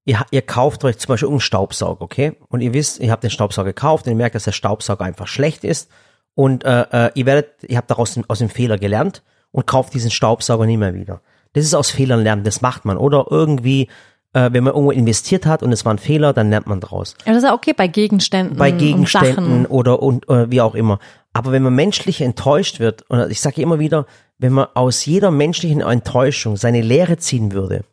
[0.05, 2.35] ihr, ihr kauft euch zum Beispiel irgendeinen Staubsauger, okay?
[2.49, 5.27] Und ihr wisst, ihr habt den Staubsauger gekauft und ihr merkt, dass der Staubsauger einfach
[5.27, 5.91] schlecht ist.
[6.35, 10.11] Und äh, äh, ihr werdet, ihr habt daraus aus dem Fehler gelernt und kauft diesen
[10.11, 11.23] Staubsauger nie mehr wieder.
[11.55, 12.99] Das ist aus Fehlern lernen, das macht man.
[12.99, 13.89] Oder irgendwie,
[14.35, 17.15] äh, wenn man irgendwo investiert hat und es war ein Fehler, dann lernt man draus.
[17.25, 19.67] ja, das ist ja okay bei Gegenständen, bei und Gegenständen Sachen.
[19.67, 20.99] oder und äh, wie auch immer.
[21.33, 24.05] Aber wenn man menschlich enttäuscht wird, und ich sage immer wieder,
[24.39, 27.85] wenn man aus jeder menschlichen Enttäuschung seine Lehre ziehen würde,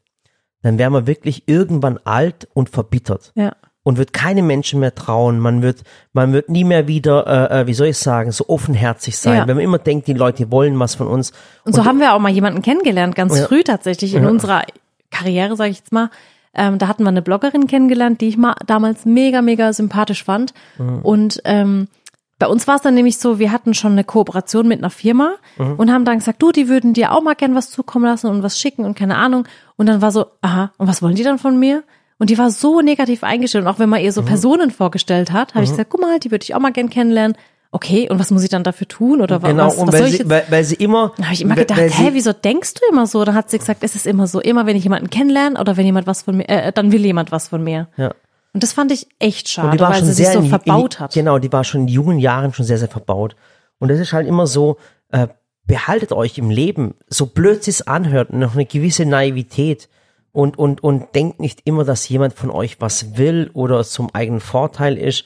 [0.61, 3.55] dann wäre man wirklich irgendwann alt und verbittert Ja.
[3.83, 5.39] und wird keinem Menschen mehr trauen.
[5.39, 9.17] Man wird, man wird nie mehr wieder, äh, äh, wie soll ich sagen, so offenherzig
[9.17, 9.37] sein.
[9.37, 9.47] Ja.
[9.47, 11.33] Wenn man immer denkt, die Leute wollen was von uns.
[11.65, 13.45] Und so haben wir auch mal jemanden kennengelernt, ganz Ja.
[13.45, 14.29] früh tatsächlich in Ja.
[14.29, 14.63] unserer
[15.11, 16.09] Karriere, sage ich jetzt mal.
[16.57, 20.53] Ähm, da hatten wir eine Bloggerin kennengelernt, die ich mal damals mega, mega sympathisch fand.
[20.77, 20.99] Mhm.
[20.99, 21.87] Und ähm,
[22.37, 25.35] bei uns war es dann nämlich so, wir hatten schon eine Kooperation mit einer Firma
[25.57, 25.75] Mhm.
[25.77, 28.43] und haben dann gesagt, du, die würden dir auch mal gern was zukommen lassen und
[28.43, 29.47] was schicken und keine Ahnung.
[29.77, 31.83] Und dann war so, aha, und was wollen die dann von mir?
[32.17, 33.65] Und die war so negativ eingestellt.
[33.65, 34.13] Und auch wenn man ihr Mhm.
[34.13, 36.89] so Personen vorgestellt hat, habe ich gesagt, guck mal, die würde ich auch mal gern
[36.89, 37.37] kennenlernen.
[37.71, 39.21] Okay, und was muss ich dann dafür tun?
[39.21, 41.25] Oder Genau, was, und was weil soll ich sie, jetzt weil, weil sie immer, da
[41.25, 43.25] habe ich immer gedacht, hä, wieso denkst du immer so?
[43.25, 45.85] Dann hat sie gesagt, es ist immer so, immer wenn ich jemanden kennenlerne oder wenn
[45.85, 47.87] jemand was von mir, äh, dann will jemand was von mir.
[47.97, 48.11] Ja.
[48.55, 50.39] Und das fand ich echt Und schade, die war weil schon sie sich sehr so
[50.39, 51.13] in, verbaut in, hat.
[51.13, 53.35] Genau, die war schon in jungen Jahren schon sehr, sehr verbaut.
[53.79, 54.77] Und das ist halt immer so,
[55.11, 55.27] äh,
[55.65, 59.89] behaltet euch im Leben, so blöd es sich anhört, noch eine gewisse Naivität
[60.31, 64.39] und, und, und denkt nicht immer, dass jemand von euch was will oder zum eigenen
[64.39, 65.25] Vorteil ist.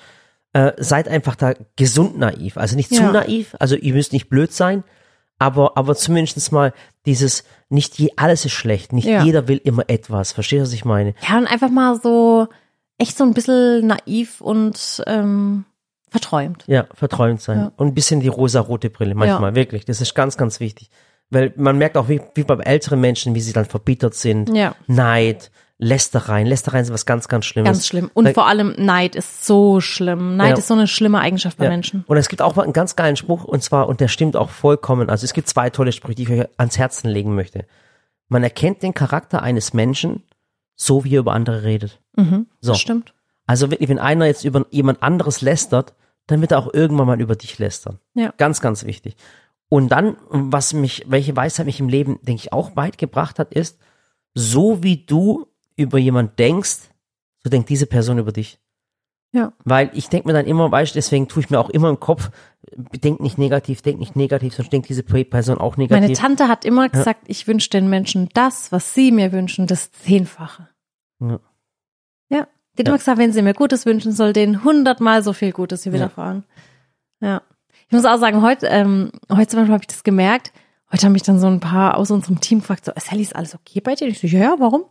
[0.54, 2.58] Äh, seid einfach da gesund naiv.
[2.58, 3.12] Also nicht zu Ja.
[3.12, 4.84] naiv, also ihr müsst nicht blöd sein,
[5.38, 6.74] aber, aber zumindest mal
[7.06, 9.24] dieses, nicht je, alles ist schlecht, nicht Ja.
[9.24, 10.32] jeder will immer etwas.
[10.32, 11.14] Verstehst du, was ich meine?
[11.30, 12.48] Ja, und einfach mal so,
[13.00, 15.66] echt so ein bisschen naiv und ähm,
[16.10, 16.64] verträumt.
[16.68, 17.58] Ja, verträumt sein.
[17.58, 17.72] Ja.
[17.78, 19.86] Und ein bisschen die rosa-rote Brille, manchmal, wirklich.
[19.86, 20.90] Das ist ganz, ganz wichtig.
[21.32, 24.50] Weil man merkt auch, wie, wie bei älteren Menschen, wie sie dann verbittert sind.
[24.56, 24.76] Ja.
[24.88, 26.48] Neid, Lästereien.
[26.48, 27.68] Lästereien sind was ganz, ganz Schlimmes.
[27.70, 28.10] Ganz schlimm.
[28.14, 30.36] Und Da- vor allem Neid ist so schlimm.
[30.38, 30.58] Neid Ja.
[30.58, 31.70] ist so eine schlimme Eigenschaft bei ja.
[31.70, 32.04] Menschen.
[32.08, 34.50] Und es gibt auch mal einen ganz geilen Spruch, und zwar, und der stimmt auch
[34.50, 35.10] vollkommen.
[35.10, 37.66] Also es gibt zwei tolle Sprüche, die ich euch ans Herzen legen möchte.
[38.28, 40.24] Man erkennt den Charakter eines Menschen,
[40.80, 42.00] so wie er über andere redet.
[42.16, 42.72] So.
[42.72, 43.14] Das stimmt.
[43.46, 45.94] Also wirklich, wenn einer jetzt über jemand anderes lästert,
[46.28, 48.00] dann wird er auch irgendwann mal über dich lästern.
[48.14, 48.34] Ja.
[48.38, 49.16] Ganz, ganz wichtig.
[49.68, 53.54] Und dann, was mich, welche Weisheit mich im Leben, denke ich, auch weit gebracht hat,
[53.54, 53.80] ist,
[54.34, 56.90] so wie du über jemand denkst,
[57.44, 58.60] so denkt diese Person über dich.
[59.32, 59.54] Ja.
[59.64, 62.00] Weil ich denke mir dann immer, weißt du, deswegen tue ich mir auch immer im
[62.00, 62.32] Kopf,
[62.76, 66.18] denk nicht negativ, denk nicht negativ, sonst denkt diese Person auch Meine negativ.
[66.18, 70.68] Tante hat immer gesagt, ich wünsche den Menschen das, was sie mir wünschen, das Zehnfache.
[71.20, 71.40] Ja.
[72.30, 72.48] Ja.
[72.74, 72.92] Die hat Ja.
[72.92, 76.44] immer gesagt, wenn sie mir Gutes wünschen, soll denen hundertmal so viel Gutes hier widerfahren.
[77.22, 77.42] Ja.
[77.88, 80.54] Ich muss auch sagen, heute, ähm, heute zum Beispiel habe ich das gemerkt.
[80.92, 83.54] Heute haben mich dann so ein paar aus unserem Team gefragt, so, Sally, ist alles
[83.54, 84.06] okay bei dir?
[84.06, 84.86] Und ich so, ja, ja, warum?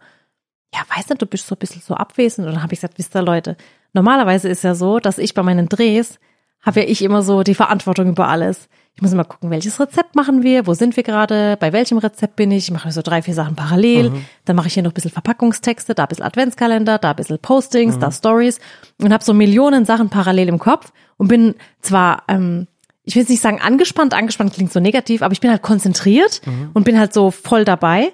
[0.78, 2.46] Ja, weiß nicht, du bist so ein bisschen so abwesend.
[2.46, 3.56] Und dann habe ich gesagt, wisst ihr, Leute,
[3.94, 6.20] normalerweise ist ja so, dass ich bei meinen Drehs
[6.60, 8.68] habe ja ich immer so die Verantwortung über alles.
[8.94, 12.34] Ich muss immer gucken, welches Rezept machen wir, wo sind wir gerade, bei welchem Rezept
[12.34, 12.64] bin ich.
[12.64, 14.10] Ich mache so drei, vier Sachen parallel.
[14.44, 17.38] Dann mache ich hier noch ein bisschen Verpackungstexte, da ein bisschen Adventskalender, da ein bisschen
[17.38, 18.58] Postings, da Stories
[19.00, 22.66] und habe so Millionen Sachen parallel im Kopf und bin zwar, ähm,
[23.04, 26.40] ich will jetzt nicht sagen angespannt, angespannt klingt so negativ, aber ich bin halt konzentriert
[26.74, 28.12] und bin halt so voll dabei.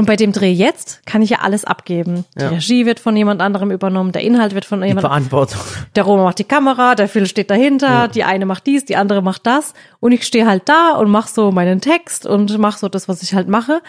[0.00, 2.24] Und bei dem Dreh jetzt kann ich ja alles abgeben.
[2.34, 5.60] Die Regie wird von jemand anderem übernommen, der Inhalt wird von jemand Verantwortung.
[5.94, 9.20] der Roma macht die Kamera, der Phil steht dahinter, die eine macht dies, die andere
[9.20, 12.88] macht das und ich stehe halt da und mache so meinen Text und mache so
[12.88, 13.82] das, was ich halt mache.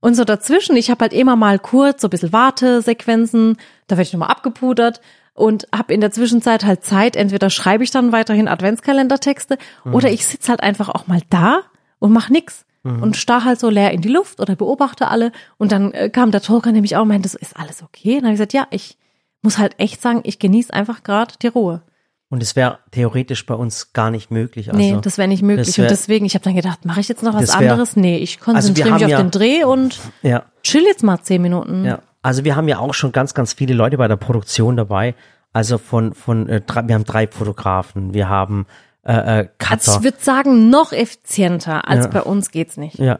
[0.00, 4.06] Und so dazwischen, ich habe halt immer mal kurz so ein bisschen Wartesequenzen, da werde
[4.06, 5.00] ich nochmal abgepudert
[5.32, 9.56] und habe in der Zwischenzeit halt Zeit, entweder schreibe ich dann weiterhin Adventskalendertexte
[9.90, 11.60] oder ich sitz halt einfach auch mal da
[12.00, 12.66] und mach nix.
[12.84, 15.32] Und starr halt so leer in die Luft oder beobachte alle.
[15.56, 18.16] Und dann äh, kam der Tolker nämlich auch und meinte, so, ist alles okay?
[18.16, 18.98] Und dann habe ich gesagt, ja, ich
[19.40, 21.80] muss halt echt sagen, ich genieße einfach gerade die Ruhe.
[22.28, 24.68] Und es wäre theoretisch bei uns gar nicht möglich.
[24.68, 25.78] Also, Nee, das wäre nicht möglich.
[25.78, 27.96] wär- und deswegen, ich habe dann gedacht, mache ich jetzt noch was wär- anderes?
[27.96, 30.42] Nee, ich Also konzentriere mich haben auf ja- den Dreh und ja.
[30.62, 31.84] chill jetzt mal zehn Minuten.
[31.86, 35.14] Ja, also wir haben ja auch schon ganz, ganz viele Leute bei der Produktion dabei.
[35.52, 38.66] Also von, von, äh, drei, wir haben drei Fotografen, wir haben
[39.04, 39.96] äh, äh, Also Cutter.
[39.98, 42.10] ich würde sagen, noch effizienter als Ja.
[42.10, 42.98] bei uns geht's nicht.
[42.98, 43.18] ja.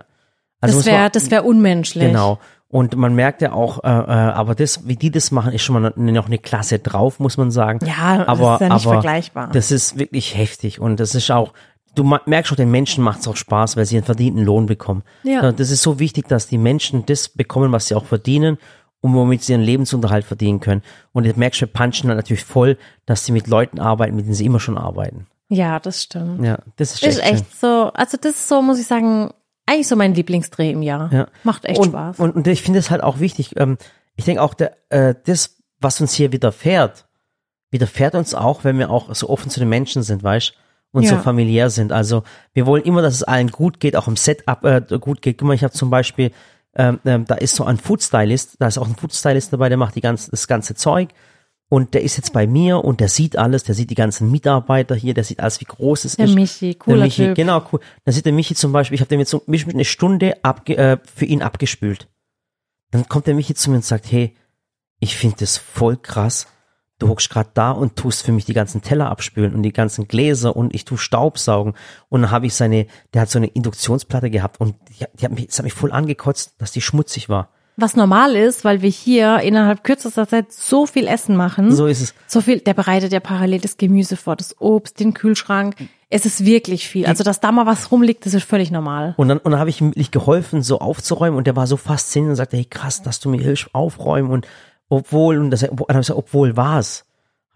[0.61, 2.07] Also das wäre das wär unmenschlich.
[2.09, 2.39] Genau.
[2.69, 5.81] Und man merkt ja auch, äh, äh, aber das, wie die das machen, ist schon
[5.81, 7.79] mal noch eine Klasse drauf, muss man sagen.
[7.87, 9.51] Ja, das aber, ist ja nicht aber vergleichbar.
[9.53, 11.53] Das ist wirklich heftig und das ist auch,
[11.95, 15.03] du merkst schon, den Menschen macht es auch Spaß, weil sie einen verdienten Lohn bekommen.
[15.23, 15.53] Ja.
[15.53, 18.57] Das ist so wichtig, dass die Menschen das bekommen, was sie auch verdienen
[19.01, 20.83] und womit sie ihren Lebensunterhalt verdienen können.
[21.13, 24.25] Und jetzt merkst du, wir punchen dann natürlich voll, dass sie mit Leuten arbeiten, mit
[24.25, 25.27] denen sie immer schon arbeiten.
[25.49, 26.45] Ja, das stimmt.
[26.45, 29.33] Ja, das ist, Ist echt, echt so, also das ist so, muss ich sagen,
[29.67, 31.13] eigentlich so mein Lieblingsdreh im Jahr.
[31.13, 31.27] Ja.
[31.43, 32.19] Macht echt und, Spaß.
[32.19, 33.57] Und, und ich finde es halt auch wichtig.
[33.57, 33.79] Ähm,
[34.17, 37.07] ich denke auch, der, äh, das, was uns hier widerfährt,
[37.71, 40.55] widerfährt uns auch, wenn wir auch so offen zu den Menschen sind, weißt
[40.93, 41.21] und so Ja.
[41.21, 41.93] familiär sind.
[41.93, 45.39] Also wir wollen immer, dass es allen gut geht, auch im Setup äh, gut geht.
[45.39, 46.31] Guck mal, ich habe zum Beispiel,
[46.77, 49.97] ähm, ähm, da ist so ein Foodstylist, da ist auch ein Foodstylist dabei, der macht
[49.97, 51.09] die ganze, das ganze Zeug.
[51.69, 54.95] Und der ist jetzt bei mir und der sieht alles, der sieht die ganzen Mitarbeiter
[54.95, 56.35] hier, der sieht alles, wie groß es Der ist.
[56.35, 57.35] Michi, cooler der Michi, Typ.
[57.35, 57.81] Genau, cool.
[58.05, 60.37] Da sieht der Michi zum Beispiel, ich habe dem jetzt so mich mit eine Stunde
[60.45, 62.09] abge, äh, für ihn abgespült.
[62.91, 64.37] Dann kommt der Michi zu mir und sagt, hey,
[65.01, 66.47] ich finde das voll krass.
[67.01, 70.07] Du hockst gerade da und tust für mich die ganzen Teller abspülen und die ganzen
[70.07, 71.75] Gläser und ich tu Staubsaugen.
[72.09, 75.33] Und dann habe ich seine, der hat so eine Induktionsplatte gehabt und die, die hat
[75.33, 77.51] mich, das hat mich voll angekotzt, dass die schmutzig war.
[77.77, 81.73] Was normal ist, weil wir hier innerhalb kürzester Zeit so viel Essen machen.
[81.73, 82.15] So ist es.
[82.29, 85.75] So viel, der bereitet ja parallel das Gemüse vor, das Obst, den Kühlschrank.
[86.09, 87.07] Es ist wirklich viel.
[87.07, 89.15] Also, dass da mal was rumliegt, das ist völlig normal.
[89.17, 91.77] Und dann, und dann habe ich ihm wirklich geholfen, so aufzuräumen und der war so
[91.77, 94.47] fasziniert und sagte, hey krass, dass du mir hilfst aufräumen und
[94.89, 97.05] obwohl, und das, dann habe ich gesagt, obwohl was?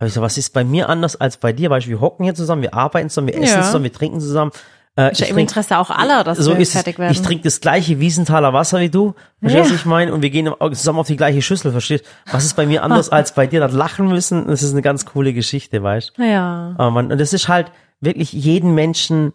[0.01, 1.69] Habe ich gesagt, was ist bei mir anders als bei dir?
[1.69, 3.63] Beispiel, wir hocken hier zusammen, wir arbeiten zusammen, wir essen Ja.
[3.63, 4.51] zusammen, wir trinken zusammen.
[4.99, 7.13] Äh, Ist ja im trink- Interesse auch aller, dass so wir ist fertig werden.
[7.13, 9.15] Ich trinke das gleiche Wiesenthaler Wasser wie du.
[9.41, 10.13] Verstehst du, was ich meine?
[10.13, 12.33] Und wir gehen zusammen auf die gleiche Schüssel, verstehst du?
[12.35, 13.61] Was ist bei mir anders als bei dir?
[13.61, 16.23] Das lachen müssen, das ist eine ganz coole Geschichte, weißt du?
[16.25, 16.75] ja.
[16.77, 19.35] Aber man, und das ist halt wirklich jeden Menschen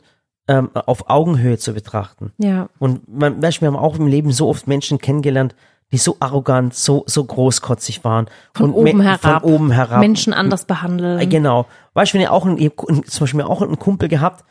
[0.49, 2.33] ähm, auf Augenhöhe zu betrachten.
[2.39, 2.67] Ja.
[2.79, 5.55] Und man, weißt, wir haben auch im Leben so oft Menschen kennengelernt,
[5.93, 8.25] die so arrogant, so, so großkotzig waren.
[8.53, 9.41] Von und oben herab.
[9.43, 9.99] Von oben herab.
[10.01, 11.19] Menschen anders behandeln.
[11.19, 11.67] Äh, Genau.
[11.93, 14.43] Weißt du, wenn ihr auch habt zum Beispiel auch einen Kumpel gehabt,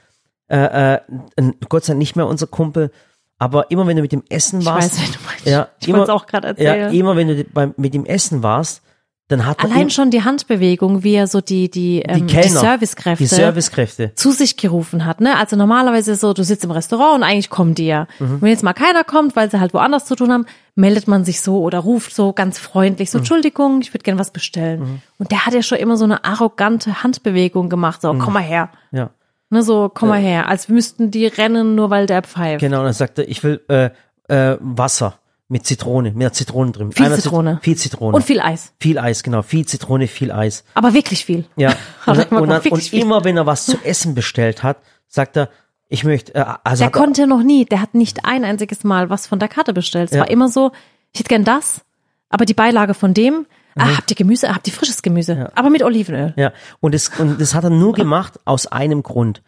[0.57, 2.91] äh, äh, Gott sei Dank nicht mehr unser Kumpel,
[3.39, 5.47] aber immer wenn du mit dem Essen Ich warst, weiß, wen du meinst.
[5.47, 6.95] ja, ich immer, auch gerade ja, erzählen.
[6.95, 8.83] immer wenn du beim, mit dem Essen warst,
[9.29, 12.35] dann hat er Allein schon die Handbewegung, wie er so die, die, die ähm, die
[12.35, 14.15] Kellner, Servicekräfte die Servicekräfte.
[14.15, 15.23] zu sich gerufen hat.
[15.23, 15.39] Ne?
[15.39, 18.09] Also normalerweise so, du sitzt im Restaurant und eigentlich kommt die ja.
[18.19, 18.43] Mhm.
[18.43, 21.41] Wenn jetzt mal keiner kommt, weil sie halt woanders zu tun haben, meldet man sich
[21.41, 23.13] so oder ruft so ganz freundlich Mhm.
[23.13, 25.01] so, Entschuldigung, ich würde gern was bestellen.
[25.19, 28.71] Und der hat ja schon immer so eine arrogante Handbewegung gemacht, so, komm mal her.
[28.91, 29.11] Ja.
[29.53, 30.49] Ne, so, komm mal her.
[30.49, 32.61] Als müssten die rennen, nur weil der pfeift.
[32.61, 33.91] Genau, und dann sagt er, ich will äh,
[34.29, 36.93] äh, Wasser mit Zitrone, mit einer Zitrone drin.
[36.93, 37.59] Viel Zit- Zitrone.
[37.63, 38.17] Viel Zitrone.
[38.17, 38.73] Und viel Eis.
[38.81, 39.43] viel Eis, genau.
[39.43, 40.65] Viel Zitrone, viel Eis.
[40.73, 41.45] Aber wirklich viel.
[41.57, 41.75] Ja.
[42.07, 45.51] Und, immer und, dann, und immer wenn er was zu essen bestellt hat, sagt er,
[45.91, 48.83] ich möchte, äh, also Der hat er, konnte noch nie, der hat nicht ein einziges
[48.85, 50.09] Mal was von der Karte bestellt.
[50.11, 50.23] Es Ja.
[50.23, 50.73] war immer so,
[51.13, 51.83] ich hätte gern das,
[52.31, 53.45] aber die Beilage von dem,
[53.77, 56.35] ah, habt ihr Gemüse, habt ihr frisches Gemüse, aber mit Olivenöl.
[56.37, 56.53] ja.
[56.81, 59.43] Und das, und das hat er nur gemacht aus einem Grund.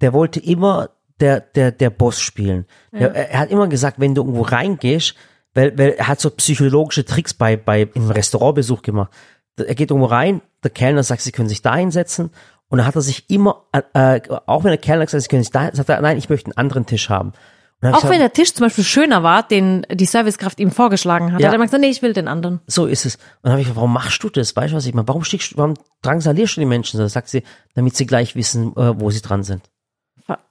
[0.00, 2.66] Der wollte immer der, der, der Boss spielen.
[2.92, 5.14] Der, er hat immer gesagt, wenn du irgendwo reingehst,
[5.54, 9.10] weil, weil er hat so psychologische Tricks bei, bei, im Restaurantbesuch gemacht.
[9.56, 12.30] Er geht irgendwo rein, der Kellner sagt, sie können sich da hinsetzen.
[12.68, 15.44] Und dann hat er sich immer, äh, auch wenn der Kellner gesagt hat, sie können
[15.44, 17.32] sich da, sagt er, nein, ich möchte einen anderen Tisch haben.
[17.82, 21.46] Auch wenn der Tisch zum Beispiel schöner war, den die Servicekraft ihm vorgeschlagen hat, Ja.
[21.48, 22.60] hat er immer gesagt, nee, ich will den anderen.
[22.66, 23.16] so ist es.
[23.16, 24.56] Und dann habe ich gefragt, warum machst du das?
[24.56, 25.06] Weißt du, was ich meine?
[25.06, 26.98] Warum stiegst du, warum drangsalierst du die Menschen?
[26.98, 27.06] so?
[27.06, 27.42] Sagt sie,
[27.74, 29.62] damit sie gleich wissen, äh, wo sie dran sind.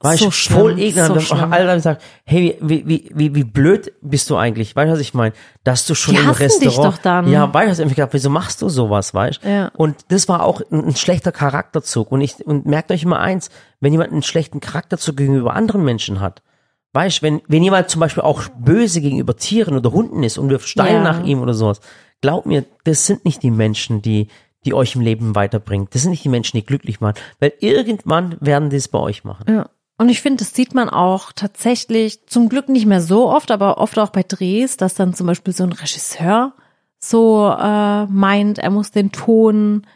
[0.00, 1.08] Weißt so du, schlimm, voll ekelhaft.
[1.08, 1.40] so wir schlimm.
[1.42, 4.74] haben alle dann gesagt, hey, wie, wie, wie, wie blöd bist du eigentlich?
[4.74, 5.34] Weißt du, was ich meine?
[5.64, 6.94] Dass du schon Die im hassen dich Restaurant.
[6.96, 7.28] doch dann.
[7.30, 9.48] Ja, weißt du, was ich gedacht, wieso machst du sowas, weißt du?
[9.50, 9.70] Ja.
[9.76, 12.10] Und das war auch ein, ein schlechter Charakterzug.
[12.10, 16.20] Und ich, und merkt euch immer eins, wenn jemand einen schlechten Charakterzug gegenüber anderen Menschen
[16.20, 16.40] hat,
[16.96, 20.48] weißt du, wenn, wenn jemand zum Beispiel auch böse gegenüber Tieren oder Hunden ist und
[20.48, 21.02] wirft Steine Ja.
[21.02, 21.80] nach ihm oder sowas,
[22.22, 24.28] glaub mir, das sind nicht die Menschen, die,
[24.64, 25.88] die euch im Leben weiterbringen.
[25.90, 27.16] Das sind nicht die Menschen, die glücklich machen.
[27.38, 29.44] Weil irgendwann werden die es bei euch machen.
[29.48, 29.68] Ja.
[29.98, 33.78] Und ich finde, das sieht man auch tatsächlich, zum Glück nicht mehr so oft, aber
[33.78, 36.52] oft auch bei Drehs, dass dann zum Beispiel so ein Regisseur
[36.98, 39.86] so äh, meint, er muss den Ton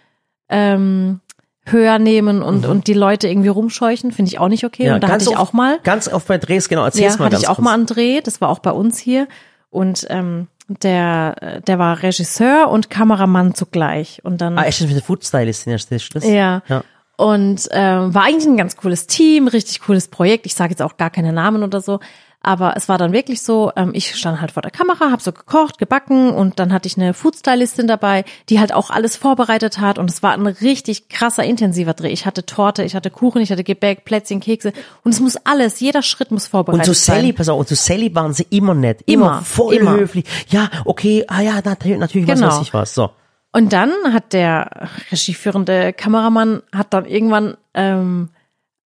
[0.48, 1.20] ähm,
[1.64, 4.90] höher nehmen und, und die Leute irgendwie rumscheuchen, finde ich auch nicht okay.
[4.90, 7.26] und da hatte ich oft, auch mal, Ganz oft bei Drehs, genau, erzähl's ja, mal
[7.26, 7.64] hatte ganz ich auch kurz.
[7.64, 9.28] mal einen Dreh, das war auch bei uns hier.
[9.68, 14.20] Und ähm, der, der war Regisseur und Kameramann zugleich.
[14.24, 15.78] Und dann Ah, echt mit der Foodstylistin, ja,
[16.12, 16.24] das?
[16.24, 16.62] ja.
[16.66, 16.84] ja.
[17.16, 20.46] Und ähm, war eigentlich ein ganz cooles Team, richtig cooles Projekt.
[20.46, 22.00] Ich sage jetzt auch gar keine Namen oder so.
[22.42, 25.30] Aber es war dann wirklich so, ähm, ich stand halt vor der Kamera, habe so
[25.30, 29.98] gekocht, gebacken und dann hatte ich eine Foodstylistin dabei, die halt auch alles vorbereitet hat
[29.98, 32.08] und es war ein richtig krasser, intensiver Dreh.
[32.08, 34.72] Ich hatte Torte, ich hatte Kuchen, ich hatte Gebäck, Plätzchen, Kekse
[35.04, 37.16] und es muss alles, jeder Schritt muss vorbereitet Und zu sein.
[37.16, 39.02] Sally, pass auf, und zu Sally waren sie immer nett.
[39.04, 39.92] Immer, Immer, voll immer.
[39.96, 40.24] höflich.
[40.48, 42.52] Ja, okay, ah ja, natürlich, was Genau.
[42.52, 42.94] weiß ich was.
[42.94, 43.10] So.
[43.52, 48.30] Und dann hat der regieführende Kameramann hat dann irgendwann ähm,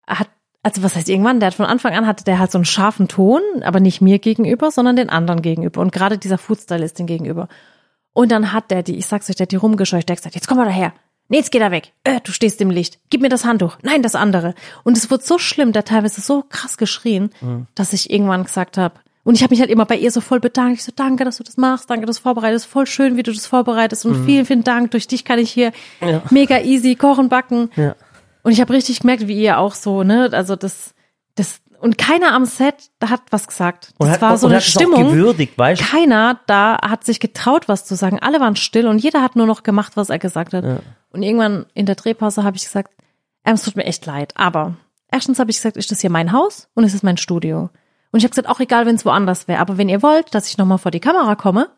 [0.07, 0.29] hat
[0.63, 3.07] also was heißt irgendwann, der hat von Anfang an hatte der halt so einen scharfen
[3.07, 7.47] Ton, aber nicht mir gegenüber, sondern den anderen gegenüber und gerade dieser Foodstylistin gegenüber.
[8.13, 10.35] Und dann hat der die, ich sag's euch, der hat die rumgescheucht, der hat gesagt,
[10.35, 10.93] jetzt komm mal daher.
[11.29, 11.93] Nee, jetzt geh da weg.
[12.03, 12.99] Äh, du stehst im Licht.
[13.09, 13.77] Gib mir das Handtuch.
[13.83, 14.53] Nein, das andere.
[14.83, 17.29] Und es wurde so schlimm, der teilweise so krass geschrien,
[17.73, 20.39] dass ich irgendwann gesagt habe, und ich habe mich halt immer bei ihr so voll
[20.39, 20.79] bedankt.
[20.79, 22.65] Ich so, danke, dass du das machst, danke, dass du das vorbereitest.
[22.65, 24.05] Voll schön, wie du das vorbereitest.
[24.05, 24.91] Und vielen, vielen Dank.
[24.91, 25.71] Durch dich kann ich hier
[26.31, 27.69] mega easy kochen, backen.
[27.75, 27.95] Ja.
[28.43, 30.93] Und ich habe richtig gemerkt, wie ihr auch so, ne, also das,
[31.35, 33.93] das, und keiner am Set hat was gesagt.
[33.99, 35.09] Das hat, war so eine es Stimmung.
[35.09, 35.81] gewürdigt, weißt?
[35.81, 38.19] Keiner da hat sich getraut, was zu sagen.
[38.19, 40.63] Alle waren still und jeder hat nur noch gemacht, was er gesagt hat.
[41.09, 42.93] Und irgendwann in der Drehpause habe ich gesagt,
[43.45, 44.75] ähm, es tut mir echt leid, aber
[45.11, 47.69] erstens habe ich gesagt, ist das hier mein Haus und es ist mein Studio.
[48.11, 50.47] Und ich habe gesagt, auch egal, wenn es woanders wäre, aber wenn ihr wollt, dass
[50.47, 51.69] ich nochmal vor die Kamera komme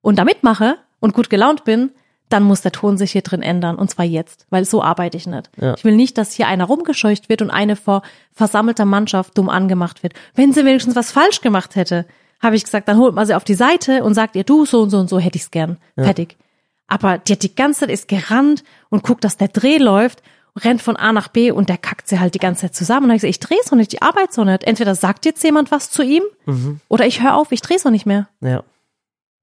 [0.00, 1.90] und da mitmache und gut gelaunt bin,
[2.30, 5.26] dann muss der Ton sich hier drin ändern und zwar jetzt, weil so arbeite ich
[5.26, 5.50] nicht.
[5.60, 5.74] Ja.
[5.74, 10.02] Ich will nicht, dass hier einer rumgescheucht wird und eine vor versammelter Mannschaft dumm angemacht
[10.02, 10.14] wird.
[10.34, 12.06] Wenn sie wenigstens was falsch gemacht hätte,
[12.40, 14.80] habe ich gesagt, dann holt man sie auf die Seite und sagt ihr, du, so
[14.80, 15.76] und so und so hätte ich's gern.
[15.96, 16.36] Fertig.
[16.86, 20.22] Aber die hat die ganze Zeit ist gerannt und guckt, dass der Dreh läuft,
[20.58, 23.04] rennt von A nach B und der kackt sie halt die ganze Zeit zusammen.
[23.04, 24.64] Und dann hab ich gesagt, ich drehe so nicht, ich arbeite so nicht.
[24.64, 26.22] Entweder sagt jetzt jemand was zu ihm
[26.88, 28.28] oder ich höre auf, ich drehe so nicht mehr.
[28.40, 28.62] Ja.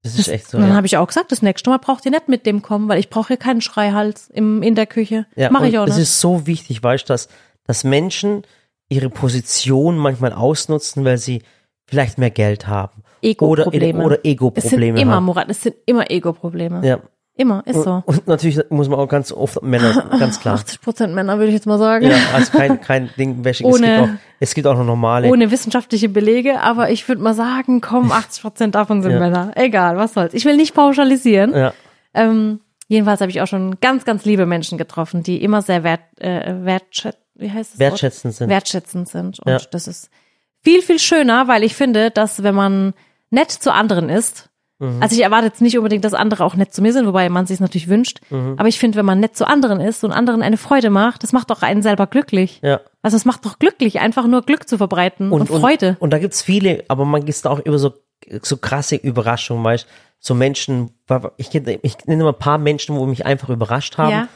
[0.02, 0.56] Das ist echt so.
[0.56, 0.76] und dann ja.
[0.76, 3.10] habe ich auch gesagt, das nächste Mal braucht ihr nicht mit dem kommen, weil ich
[3.10, 5.26] brauche hier keinen Schreihals im, in der Küche.
[5.34, 6.04] Ja, Mache ich auch Es nicht.
[6.04, 7.28] ist so wichtig, weißt du, dass,
[7.64, 8.42] dass Menschen
[8.88, 11.42] ihre Position manchmal ausnutzen, weil sie
[11.86, 13.02] vielleicht mehr Geld haben.
[13.40, 14.04] Oder, Ego-Probleme.
[14.04, 15.24] oder Es sind Ego-Probleme immer, haben.
[15.24, 16.86] Murat, es sind immer Ego-Probleme.
[16.86, 17.00] Ja.
[17.40, 18.02] Immer, ist so.
[18.04, 20.56] Und natürlich muss man auch ganz oft Männer, ganz klar.
[20.56, 22.06] 80 Prozent Männer, würde ich jetzt mal sagen.
[22.10, 23.62] Ja, also kein, kein Ding Wäsche.
[23.64, 24.08] Es, Ohne- gibt auch,
[24.40, 25.28] es gibt auch noch normale.
[25.28, 29.20] Ohne wissenschaftliche Belege, aber ich würde mal sagen, komm, 80 Prozent davon sind Ja.
[29.20, 29.52] Männer.
[29.54, 30.34] Egal, was soll's.
[30.34, 31.54] Ich will nicht pauschalisieren.
[31.54, 31.72] Ja.
[32.12, 36.00] Ähm, jedenfalls habe ich auch schon ganz, ganz liebe Menschen getroffen, die immer sehr wert,
[36.20, 37.74] äh, wertschät, wie heißt?
[37.74, 37.78] Wort?
[37.78, 38.48] Wertschätzend sind.
[38.50, 39.38] Wertschätzend sind.
[39.38, 39.58] Und Ja.
[39.70, 40.10] das ist
[40.64, 42.94] viel, viel schöner, weil ich finde, dass wenn man
[43.30, 44.47] nett zu anderen ist,
[44.80, 45.02] Mhm.
[45.02, 47.46] also ich erwarte jetzt nicht unbedingt, dass andere auch nett zu mir sind, wobei man
[47.46, 48.54] sich es natürlich wünscht, Mhm.
[48.58, 51.32] aber ich finde, wenn man nett zu anderen ist und anderen eine Freude macht, das
[51.32, 52.60] macht doch einen selber glücklich.
[52.62, 52.80] Ja.
[53.02, 55.90] Also es macht doch glücklich, einfach nur Glück zu verbreiten und, Freude.
[55.90, 57.94] Und, und da gibt's viele, aber man ist da auch über so,
[58.42, 59.86] so krasse Überraschungen, weißt
[60.20, 60.90] so Menschen,
[61.36, 64.28] ich, ich nenne mal ein paar Menschen, wo mich einfach überrascht haben, Ja.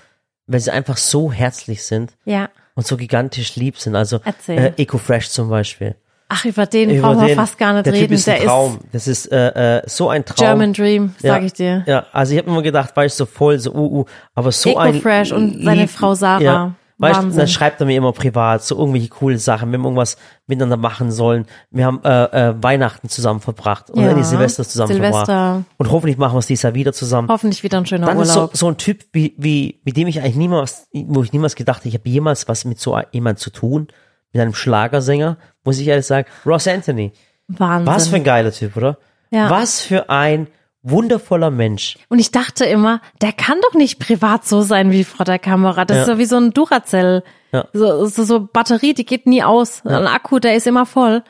[0.46, 2.50] weil sie einfach so herzlich sind ja.
[2.76, 3.96] und so gigantisch lieb sind.
[3.96, 4.58] Also Erzähl.
[4.58, 5.96] äh, EcoFresh zum Beispiel.
[6.34, 8.04] Ach, über den Über brauchen wir den- fast gar nicht der reden.
[8.08, 8.78] Typ ist ein der Traum.
[8.90, 10.46] das ist äh, äh, so ein ist Traum.
[10.46, 11.82] German Dream, sag ja, ich dir.
[11.86, 14.76] Ja, also ich habe immer gedacht, weißt du, so voll, so uh, uh, aber so
[14.78, 16.40] ein EcoFresh und seine Frau Sarah.
[16.40, 17.38] Ja, weißt du, Wahnsinn.
[17.38, 20.16] dann schreibt er mir immer privat so irgendwelche coole Sachen, wenn wir irgendwas
[20.46, 21.46] miteinander machen sollen.
[21.70, 24.08] Wir haben äh, äh, Weihnachten zusammen verbracht und Ja.
[24.08, 25.26] dann die Silvester zusammen Silvester.
[25.26, 25.64] verbracht.
[25.78, 27.28] Und hoffentlich machen wir es dieses Jahr wieder zusammen.
[27.28, 28.56] Hoffentlich wieder ein schöner Dann ist so, Urlaub.
[28.56, 31.88] so ein Typ, wie, wie, mit dem ich eigentlich niemals, wo ich niemals gedacht habe,
[31.88, 33.88] ich habe jemals was mit so jemand zu tun,
[34.32, 37.12] mit einem Schlagersänger, muss ich ehrlich sagen, Ross Anthony.
[37.48, 37.86] Wahnsinn.
[37.94, 38.98] Was für ein geiler Typ, oder?
[39.30, 39.50] Ja.
[39.50, 40.46] Was für ein
[40.82, 41.96] wundervoller Mensch.
[42.08, 45.84] Und ich dachte immer, der kann doch nicht privat so sein wie vor der Kamera.
[45.84, 46.02] Das Ja.
[46.02, 47.22] ist so wie so ein Duracell.
[47.52, 47.66] Ja.
[47.72, 49.84] So, so, so Batterie, die geht nie aus.
[49.84, 51.22] Ein Akku, der ist immer voll.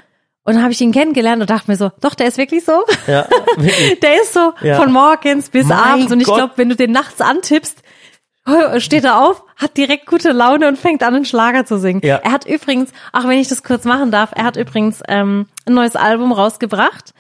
[0.44, 2.82] Und dann habe ich ihn kennengelernt und dachte mir so, doch, der ist wirklich so.
[3.06, 4.00] Ja, wirklich.
[4.00, 4.76] Der ist so Ja.
[4.76, 6.12] von morgens bis Mein abends.
[6.12, 7.81] Und ich glaube, wenn du den nachts antippst,
[8.78, 12.00] steht er auf, hat direkt gute Laune und fängt an, einen Schlager zu singen.
[12.04, 12.16] Ja.
[12.16, 15.74] Er hat übrigens, auch wenn ich das kurz machen darf, er hat übrigens ähm, ein
[15.74, 17.14] neues Album rausgebracht.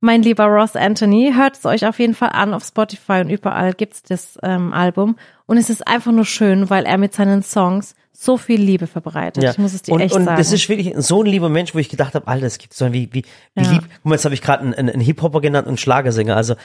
[0.00, 3.72] Mein lieber Ross Anthony, hört es euch auf jeden Fall an auf Spotify und überall
[3.72, 5.16] gibt's das ähm, Album.
[5.46, 9.42] Und es ist einfach nur schön, weil er mit seinen Songs so viel Liebe verbreitet.
[9.42, 9.50] Ja.
[9.50, 10.36] Ich muss es dir und, echt und sagen.
[10.36, 12.92] das ist wirklich so ein lieber Mensch, wo ich gedacht habe, Alter, das gibt's doch
[12.92, 13.70] wie, wie, wie Ja.
[13.72, 13.82] lieb.
[13.82, 16.36] Guck mal, jetzt habe ich gerade einen, einen, einen Hip-Hopper genannt und Schlagersänger.
[16.36, 16.56] Also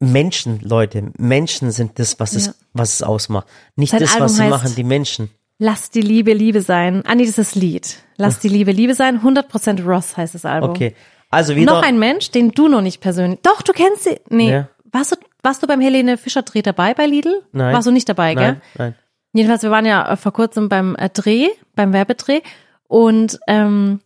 [0.00, 2.52] Menschen, Leute, Menschen sind das, was es, Ja.
[2.72, 3.46] was es ausmacht.
[3.76, 5.30] Nicht Sein das, Album was sie heißt- machen, die Menschen.
[5.58, 7.02] Lass die Liebe Liebe sein.
[7.04, 7.96] Ah nee, das ist das Lied.
[8.16, 9.22] Lass die Liebe Liebe sein.
[9.22, 10.70] 100% Ross heißt das Album.
[10.70, 10.94] Okay.
[11.30, 11.72] Also wieder.
[11.72, 13.40] Noch ein Mensch, den du noch nicht persönlich.
[13.42, 14.20] Doch, du kennst sie.
[14.30, 14.52] Nee.
[14.52, 14.68] Ja.
[14.92, 17.42] Warst du, warst du beim Helene Fischer Dreh dabei bei Lidl?
[17.52, 17.74] Nein.
[17.74, 18.44] Warst du nicht dabei, gell?
[18.52, 18.94] nein, nein.
[19.32, 22.40] Jedenfalls, wir waren ja äh, vor kurzem beim äh, Dreh, beim Werbedreh
[22.86, 24.00] und ähm,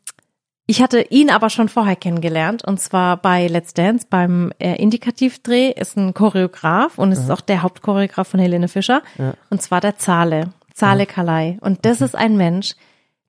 [0.67, 5.73] ich hatte ihn aber schon vorher kennengelernt und zwar bei Let's Dance beim äh, Indikativdreh
[5.73, 9.03] ist ein Choreograf und ist auch der Hauptchoreograf von Helene Fischer
[9.51, 12.75] und zwar der Zahle, Zahle Kalai und das ist ein Mensch,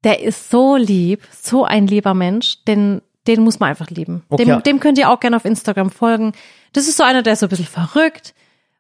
[0.04, 4.24] der ist so lieb, so ein lieber Mensch, denn den muss man einfach lieben.
[4.30, 4.46] Okay.
[4.46, 6.34] Dem, dem könnt ihr auch gerne auf Instagram folgen.
[6.74, 8.34] Das ist so einer, der ist so ein bisschen verrückt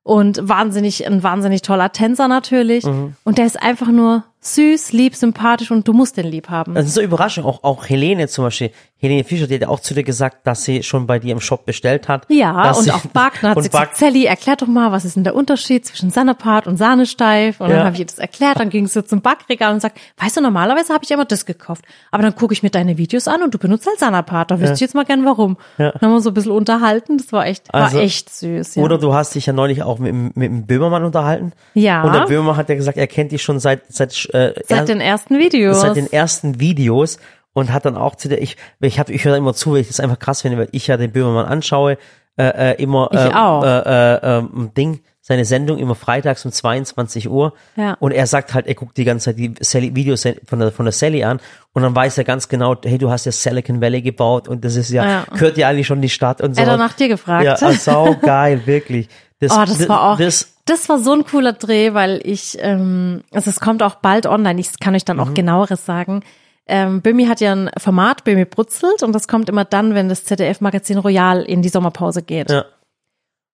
[0.03, 2.85] und wahnsinnig, ein wahnsinnig toller Tänzer natürlich.
[2.85, 3.15] Mhm.
[3.23, 6.75] Und der ist einfach nur süß, lieb, sympathisch und du musst den lieb haben.
[6.75, 7.45] Das ist so Überraschung.
[7.45, 8.71] Auch, auch Helene zum Beispiel,
[9.03, 11.41] Helene Fischer, die hat ja auch zu dir gesagt, dass sie schon bei dir im
[11.41, 12.25] Shop bestellt hat.
[12.29, 15.23] Ja, und sie, auch Backen hat sie gesagt, Sally, erklär doch mal, was ist denn
[15.25, 17.59] der Unterschied zwischen Sahnepat und Sahnesteif?
[17.61, 17.75] Und Ja.
[17.75, 20.41] dann habe ich ihr das erklärt, dann ging sie zum Backregal und sagt, weißt du,
[20.41, 21.83] normalerweise habe ich immer das gekauft.
[22.11, 24.49] Aber dann gucke ich mir deine Videos an und du benutzt halt Sahnepat.
[24.51, 25.57] Da wüsste ich jetzt mal gern warum.
[25.77, 28.75] Dann haben wir so ein bisschen unterhalten, das war echt, Also, war echt süß.
[28.75, 28.83] Ja.
[28.83, 31.51] Oder du hast dich ja neulich auch mit, dem- mit dem Böhmermann unterhalten.
[31.73, 32.03] Ja.
[32.03, 35.01] Und der Böhmermann hat ja gesagt, er kennt dich schon seit, seit, äh, Seit den
[35.01, 35.81] ersten Videos.
[35.81, 37.17] seit den ersten Videos
[37.53, 39.87] und hat dann auch zu der, ich, ich hab, ich höre immer zu, weil ich
[39.87, 41.97] das einfach krass finde, weil ich ja den Böhmermann anschaue,
[42.37, 43.63] äh, äh, immer, Ich äh, auch.
[43.63, 47.53] Äh, äh, ähm, Ding, seine Sendung immer freitags um 22 Uhr.
[47.77, 47.95] Ja.
[47.99, 50.85] Und er sagt halt, er guckt die ganze Zeit die Sally, Videos von der, von
[50.85, 51.39] der Sally an
[51.73, 54.75] und dann weiß er ganz genau, hey, du hast ja Silicon Valley gebaut und das
[54.75, 55.25] ist ja, Ja.
[55.31, 56.61] gehört ja eigentlich schon die Stadt und so.
[56.61, 57.45] Er hat nach dir gefragt.
[57.45, 59.07] Ja, sau geil, wirklich.
[59.39, 63.21] Das, Oh, das war auch, Das, das war so ein cooler Dreh, weil ich, ähm,
[63.31, 65.23] also es kommt auch bald online, ich kann euch dann Mhm.
[65.23, 66.23] auch genaueres sagen.
[66.67, 70.23] Ähm, Bömi hat ja ein Format, Bömi brutzelt, und das kommt immer dann, wenn das
[70.23, 72.49] ZDF-Magazin Royal in die Sommerpause geht.
[72.49, 72.65] ja,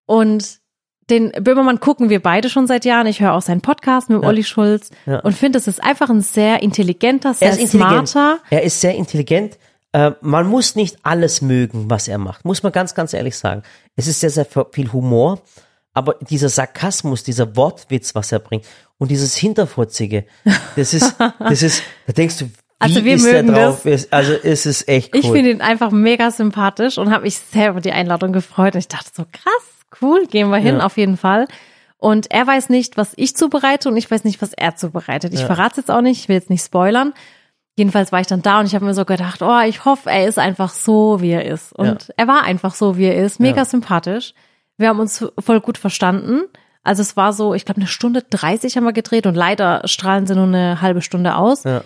[0.05, 0.59] Und
[1.09, 3.07] den Böhmermann gucken wir beide schon seit Jahren.
[3.07, 4.27] Ich höre auch seinen Podcast mit Ja.
[4.27, 5.19] Olli Schulz Ja.
[5.21, 8.09] und finde, es ist einfach ein sehr intelligenter, sehr er ist intelligent.
[8.09, 8.39] smarter.
[8.51, 9.57] Er ist sehr intelligent.
[9.91, 12.45] Äh, man muss nicht alles mögen, was er macht.
[12.45, 13.63] Muss man ganz, ganz ehrlich sagen.
[13.95, 15.41] Es ist sehr, sehr viel Humor.
[15.95, 18.65] Aber dieser Sarkasmus, dieser Wortwitz, was er bringt
[18.99, 20.25] und dieses Hinterfotzige,
[20.75, 23.85] das ist, das ist, da denkst du, Also wir mögen drauf?
[23.85, 25.19] Ist, also es ist echt cool.
[25.21, 28.73] Ich finde ihn einfach mega sympathisch und habe mich sehr über die Einladung gefreut.
[28.75, 30.85] Und ich dachte so, krass, cool, gehen wir hin, Ja.
[30.85, 31.45] auf jeden Fall.
[31.97, 35.33] Und er weiß nicht, was ich zubereite und ich weiß nicht, was er zubereitet.
[35.33, 35.47] Ich Ja.
[35.47, 37.13] verrate es jetzt auch nicht, ich will jetzt nicht spoilern.
[37.75, 40.27] Jedenfalls war ich dann da und ich habe mir so gedacht, oh, ich hoffe, er
[40.27, 41.73] ist einfach so, wie er ist.
[41.73, 43.65] Und er war einfach so, wie er ist, mega Ja.
[43.65, 44.33] sympathisch.
[44.77, 46.43] Wir haben uns voll gut verstanden.
[46.83, 50.25] Also es war so, ich glaube, eine Stunde 30 haben wir gedreht und leider strahlen
[50.27, 51.65] sie nur eine halbe Stunde aus.
[51.65, 51.81] Ja.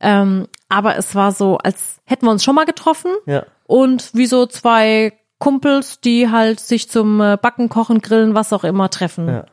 [0.00, 3.44] Ähm, aber es war so, als hätten wir uns schon mal getroffen Ja.
[3.66, 8.64] und wie so zwei Kumpels, die halt sich zum äh, Backen, Kochen, Grillen, was auch
[8.64, 9.28] immer treffen.
[9.28, 9.46] Ja.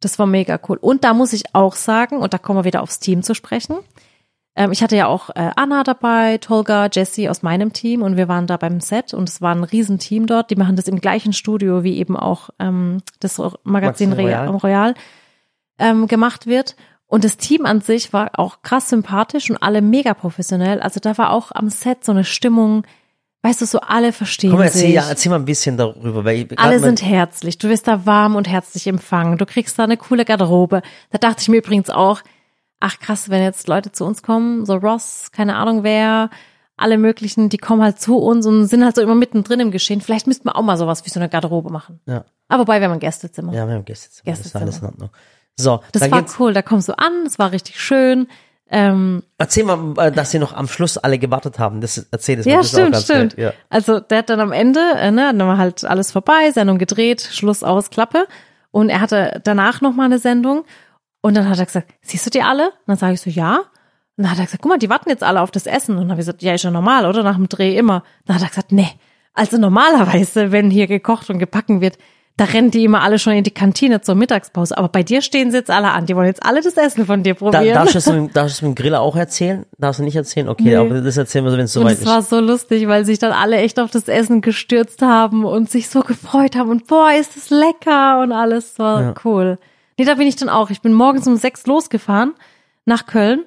[0.00, 0.78] Das war mega cool.
[0.80, 3.76] Und da muss ich auch sagen, und da kommen wir wieder aufs Team zu sprechen.
[4.54, 8.28] Ähm, ich hatte ja auch äh, Anna dabei, Tolga, Jesse aus meinem Team und wir
[8.28, 10.50] waren da beim Set und es war ein Riesenteam dort.
[10.50, 14.48] Die machen das im gleichen Studio, wie eben auch ähm, das Magazin Royal.
[14.48, 14.94] Royal
[15.78, 16.76] ähm, gemacht wird.
[17.12, 20.80] Und das Team an sich war auch krass sympathisch und alle mega professionell.
[20.80, 22.86] Also da war auch am Set so eine Stimmung,
[23.42, 24.94] weißt du, so alle verstehen Komm, erzähl, sich.
[24.94, 26.24] ja, erzähl mal ein bisschen darüber.
[26.24, 27.58] Weil ich- Alle sind herzlich.
[27.58, 29.36] Du wirst da warm und herzlich empfangen.
[29.36, 30.80] Du kriegst da eine coole Garderobe.
[31.10, 32.22] Da dachte ich mir übrigens auch,
[32.80, 36.30] ach krass, wenn jetzt Leute zu uns kommen, so Ross, keine Ahnung wer,
[36.78, 40.00] alle möglichen, die kommen halt zu uns und sind halt so immer mittendrin im Geschehen.
[40.00, 42.00] Vielleicht müssten wir auch mal sowas wie so eine Garderobe machen.
[42.06, 42.24] Ja.
[42.48, 43.52] Aber wobei, wir haben ein Gästezimmer.
[43.52, 44.22] Ja, wir haben Gästezimmer.
[44.30, 44.62] Das ist Gästezimmer.
[44.62, 45.10] alles in Ordnung.
[45.56, 46.52] So, Das war cool.
[46.52, 48.26] Da kommst du an, es war richtig schön.
[48.74, 51.82] Ähm, erzähl mal, äh, dass sie noch am Schluss alle gewartet haben.
[51.82, 52.52] Das erzähl das mal.
[52.52, 53.36] ja, das ist auch stimmt, stimmt.
[53.36, 53.52] Ja.
[53.68, 57.20] Also der hat dann am Ende, äh, ne, dann war halt alles vorbei, Sendung gedreht,
[57.20, 58.26] Schluss aus, Klappe.
[58.70, 60.64] Und er hatte danach noch mal eine Sendung.
[61.20, 62.68] Und dann hat er gesagt, siehst du die alle?
[62.68, 63.58] Und dann sage ich so, ja.
[64.16, 65.92] Und dann hat er gesagt, guck mal, die warten jetzt alle auf das Essen.
[65.96, 67.22] Und dann habe ich gesagt, ja, ist ja normal, oder?
[67.22, 68.02] Nach dem Dreh immer.
[68.24, 68.88] Dann hat er gesagt, nee.
[69.34, 71.98] Also normalerweise, wenn hier gekocht und gebacken wird,
[72.38, 74.76] da rennen die immer alle schon in die Kantine zur Mittagspause.
[74.78, 76.06] Aber bei dir stehen sie jetzt alle an.
[76.06, 77.74] Die wollen jetzt alle das Essen von dir Da, probieren.
[77.74, 79.66] darfst, du das mit, darfst du das mit dem Griller auch erzählen?
[79.78, 80.48] Darfst du nicht erzählen?
[80.48, 80.76] Okay, Nee.
[80.76, 82.30] aber das erzählen wir so, wenn es soweit es war ist.
[82.30, 86.00] so lustig, weil sich dann alle echt auf das Essen gestürzt haben und sich so
[86.00, 88.70] gefreut haben und boah, ist es lecker und alles.
[88.70, 89.14] Das war Ja.
[89.24, 89.58] cool.
[89.98, 90.70] Nee, da bin ich dann auch.
[90.70, 92.32] Ich bin morgens um sechs losgefahren
[92.86, 93.44] nach Köln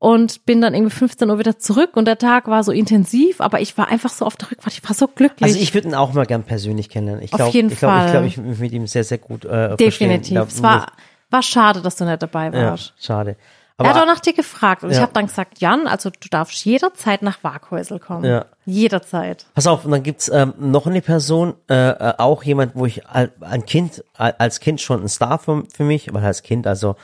[0.00, 3.60] und bin dann irgendwie 15 Uhr wieder zurück und der Tag war so intensiv, aber
[3.60, 4.72] ich war einfach so auf der Rückfahrt.
[4.74, 5.42] Ich war so glücklich.
[5.42, 7.24] Also ich würde ihn auch mal gern persönlich kennenlernen.
[7.24, 9.44] Ich Auf glaube, jeden ich glaube, ich, glaub, ich mich mit ihm sehr, sehr gut
[9.44, 9.76] äh.
[9.76, 10.34] Definitiv.
[10.34, 10.86] Glaub, es war,
[11.30, 12.94] war schade, dass du nicht dabei ja, warst.
[13.00, 13.36] schade.
[13.76, 15.02] er hat auch Aber nach dir gefragt und ich Ja.
[15.02, 18.24] habe dann gesagt, Jan, also du darfst jederzeit nach Waghäusel kommen.
[18.24, 18.44] Ja.
[18.66, 19.46] Jederzeit.
[19.54, 23.04] pass auf, und dann gibt's ähm, noch eine Person, äh, äh, auch jemand, wo ich
[23.06, 26.66] al- ein Kind, al- als Kind schon ein Star für, für mich, weil als Kind,
[26.68, 26.94] also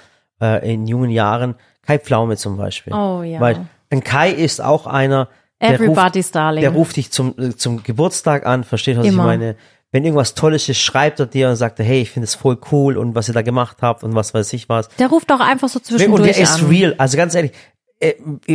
[0.40, 2.92] äh, in jungen Jahren, Kai Pflaume zum Beispiel.
[2.92, 3.40] Oh, ja.
[3.40, 5.28] Weil ein Kai ist auch einer,
[5.60, 6.60] der Everybody's ruft, darling.
[6.62, 9.22] der ruft dich zum, äh, zum Geburtstag an, versteht, was Immer.
[9.22, 9.56] ich meine?
[9.92, 12.96] Wenn irgendwas Tolles ist, schreibt er dir und sagt, hey, ich finde es voll cool
[12.96, 14.88] und was ihr da gemacht habt und was weiß ich was.
[14.98, 16.68] Der ruft auch einfach so Und zwischendurch der ist an.
[16.68, 16.94] real.
[16.98, 17.52] Also ganz ehrlich,
[18.00, 18.14] äh,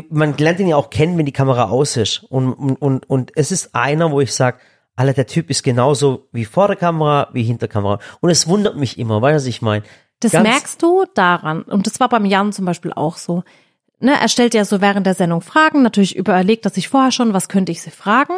[0.10, 2.24] man lernt ihn ja auch kennen, wenn die Kamera aus ist.
[2.30, 4.58] Und, und, und, und es ist einer, wo ich sage,
[4.98, 8.00] Alter, der Typ ist genauso wie vor der Kamera, wie hinter der Kamera.
[8.20, 9.86] Und es wundert mich immer, weißt du, was ich meine?
[10.22, 11.62] Das Ganz- merkst du daran.
[11.64, 13.44] Und das war beim Jan zum Beispiel auch so.
[14.02, 15.82] ne, er stellt ja so während der Sendung Fragen.
[15.82, 18.34] Natürlich überlegt er sich vorher schon, was könnte ich sie fragen.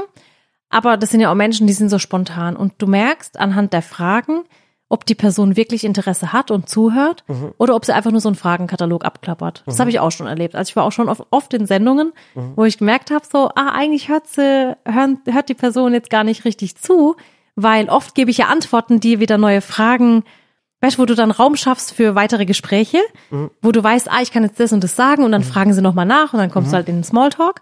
[0.69, 2.55] Aber das sind ja auch Menschen, die sind so spontan.
[2.55, 4.41] Und du merkst anhand der Fragen,
[4.89, 7.53] ob die Person wirklich Interesse hat und zuhört Mhm.
[7.57, 9.63] oder ob sie einfach nur so einen Fragenkatalog abklappert.
[9.65, 10.55] Das habe ich auch schon erlebt.
[10.55, 12.53] Also ich war auch schon oft, oft in Sendungen, Mhm.
[12.55, 16.23] wo ich gemerkt habe, so, ah, eigentlich hört sie, hören, hört die Person jetzt gar
[16.23, 17.15] nicht richtig zu,
[17.55, 20.23] weil oft gebe ich ja Antworten, die wieder neue Fragen,
[20.81, 22.97] weißt du, wo du dann Raum schaffst für weitere Gespräche,
[23.29, 23.51] Mhm.
[23.61, 25.81] wo du weißt, ah, ich kann jetzt das und das sagen und dann fragen sie
[25.81, 26.53] nochmal nach und dann Mhm.
[26.53, 27.61] kommst du halt in den Smalltalk.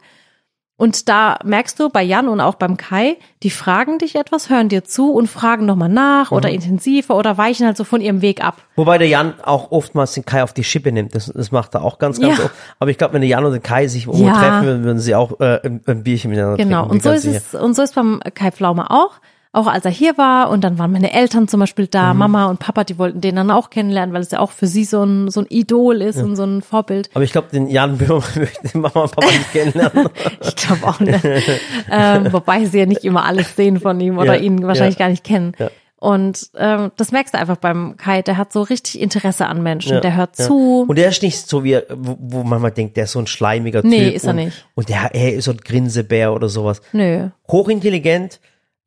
[0.81, 4.69] Und da merkst du bei Jan und auch beim Kai, die fragen dich etwas, hören
[4.69, 6.37] dir zu und fragen nochmal nach Mhm.
[6.37, 8.61] oder intensiver oder weichen halt so von ihrem Weg ab.
[8.77, 11.13] Wobei der Jan auch oftmals den Kai auf die Schippe nimmt.
[11.15, 12.45] Das, das macht er auch ganz, ganz Ja.
[12.45, 12.53] oft.
[12.79, 14.33] Aber ich glaube, wenn der Jan und der Kai sich irgendwo Ja.
[14.39, 16.77] treffen würden, würden sie auch äh, ein, ein Bierchen miteinander Genau.
[16.83, 16.91] trinken.
[16.93, 19.15] Und so ist ganz es, und so ist beim Kai Pflaume auch.
[19.51, 22.19] Auch als er hier war und dann waren meine Eltern zum Beispiel da, Mhm.
[22.19, 24.85] Mama und Papa, die wollten den dann auch kennenlernen, weil es ja auch für sie
[24.85, 27.09] so ein, so ein Idol ist und so ein Vorbild.
[27.15, 30.09] Aber ich glaube, den Jan Böhmer möchte Mama und Papa nicht kennenlernen.
[30.41, 31.19] Ich glaube auch nicht.
[31.91, 35.05] ähm, wobei sie ja nicht immer alles sehen von ihm oder Ja, ihn wahrscheinlich ja.
[35.05, 35.53] gar nicht kennen.
[35.57, 35.69] Ja.
[36.01, 39.93] Und ähm, das merkst du einfach beim Kai, der hat so richtig Interesse an Menschen,
[39.95, 40.45] Ja, der hört ja.
[40.45, 40.85] zu.
[40.87, 43.27] Und der ist nicht so wie, wo, wo man mal denkt, der ist so ein
[43.27, 43.89] schleimiger Typ.
[43.91, 44.65] Nee, ist er und, nicht.
[44.75, 46.81] Und der, er ist so ein Grinsebär oder sowas.
[46.93, 47.29] Nö.
[47.51, 48.39] Hochintelligent.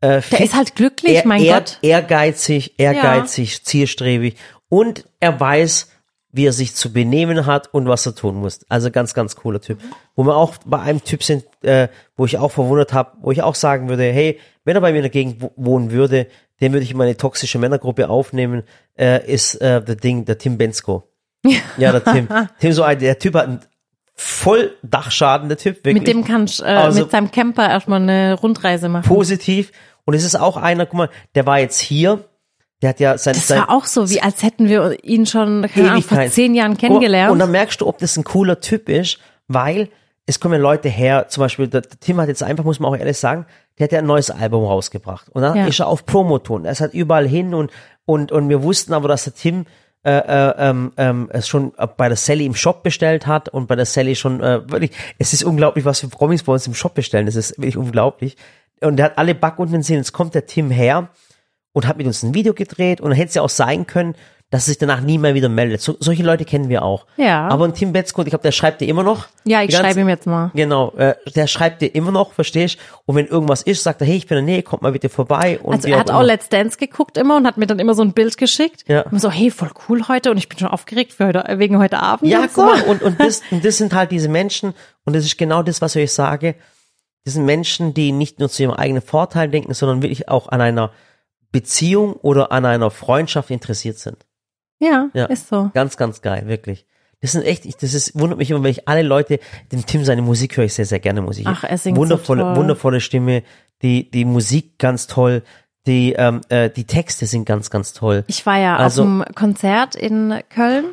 [0.02, 1.78] Äh, Der ist halt glücklich, er, mein er, Gott.
[1.80, 4.36] Ehrgeizig, ehrgeizig, zielstrebig.
[4.68, 5.88] Und er weiß,
[6.32, 8.60] wie er sich zu benehmen hat und was er tun muss.
[8.68, 9.78] Also ganz, ganz cooler Typ.
[10.14, 13.42] Wo wir auch bei einem Typ sind, äh, wo ich auch verwundert habe, wo ich
[13.42, 16.26] auch sagen würde, hey, wenn er bei mir in der Gegend wo- wohnen würde,
[16.60, 18.62] den würde ich in meine toxische Männergruppe aufnehmen,
[18.98, 21.04] äh, ist äh, der Ding, der Tim Bensko.
[21.76, 22.28] Ja, der Tim.
[22.60, 23.60] Tim so ein, der Typ hat einen
[24.14, 28.34] voll Dachschaden, der Typ, wirklich Mit dem kannst äh, Also- mit seinem Camper erstmal eine
[28.34, 29.06] Rundreise machen.
[29.08, 29.72] positiv.
[30.04, 32.24] Und es ist auch einer, guck mal, der war jetzt hier,
[32.82, 35.68] der hat ja sein, Das sein war auch so, wie als hätten wir ihn schon
[35.72, 37.32] keine Ahnung, vor zehn Jahren kennengelernt.
[37.32, 39.88] Und dann merkst du, ob das ein cooler Typ ist, weil
[40.26, 42.96] es kommen Leute her, zum Beispiel, der, der Tim hat jetzt einfach, muss man auch
[42.96, 43.46] ehrlich sagen,
[43.78, 45.28] der hat ja ein neues Album rausgebracht.
[45.30, 45.66] Und dann Ja.
[45.66, 46.64] ist er auf Promoton.
[46.64, 47.70] Er ist halt überall hin und,
[48.04, 49.66] und, und wir wussten aber, dass der Tim
[50.04, 53.76] äh, äh, ähm, ähm, es schon bei der Sally im Shop bestellt hat und bei
[53.76, 56.94] der Sally schon äh, wirklich, es ist unglaublich, was für Promis bei uns im Shop
[56.94, 57.26] bestellen.
[57.26, 58.36] Das ist wirklich unglaublich.
[58.82, 60.02] Und der hat alle Backutensilien.
[60.02, 61.08] Jetzt kommt der Tim her
[61.72, 64.14] und hat mit uns ein Video gedreht und dann hätte es ja auch sein können,
[64.50, 65.80] dass er sich danach nie mehr wieder meldet.
[65.80, 67.06] So, solche Leute kennen wir auch.
[67.16, 67.48] Ja.
[67.48, 69.28] Aber ein Tim Betzko, ich glaube, der schreibt dir immer noch.
[69.44, 70.50] ja, ich Die ganze- schreibe ihm jetzt mal.
[70.52, 72.76] Genau, äh, der schreibt dir immer noch, verstehst
[73.06, 75.08] Und wenn irgendwas ist, sagt er, hey, ich bin in der Nähe, kommt mal bitte
[75.08, 75.58] vorbei.
[75.62, 76.24] Und Also er hat auch immer.
[76.24, 78.84] Let's Dance geguckt immer und hat mir dann immer so ein Bild geschickt.
[78.88, 79.06] Ja.
[79.10, 82.00] Und so, hey, voll cool heute und ich bin schon aufgeregt für heute, wegen heute
[82.00, 82.30] Abend.
[82.30, 82.62] Ja, und guck so.
[82.62, 84.74] mal, und, und, das, und das sind halt diese Menschen,
[85.06, 86.56] und das ist genau das, was ich euch sage.
[87.24, 90.60] Das sind Menschen, die nicht nur zu ihrem eigenen Vorteil denken, sondern wirklich auch an
[90.60, 90.90] einer
[91.52, 94.16] Beziehung oder an einer Freundschaft interessiert sind.
[94.80, 95.26] Ja, Ja.
[95.26, 95.70] ist so.
[95.74, 96.86] Ganz, ganz geil, wirklich.
[97.20, 99.38] Das sind echt, ich- das ist, wundert mich immer, wenn ich alle Leute,
[99.70, 101.46] dem Tim seine Musik höre ich sehr, sehr gerne Musik.
[101.48, 102.56] Ach, er singt so wundervolle, toll.
[102.56, 103.44] wundervolle Stimme,
[103.82, 105.42] die, die Musik ganz toll,
[105.86, 108.24] die, ähm, äh, die Texte sind ganz, ganz toll.
[108.26, 109.20] Ich war ja Also- Mhm.
[109.20, 110.84] auf einem Konzert in Köln.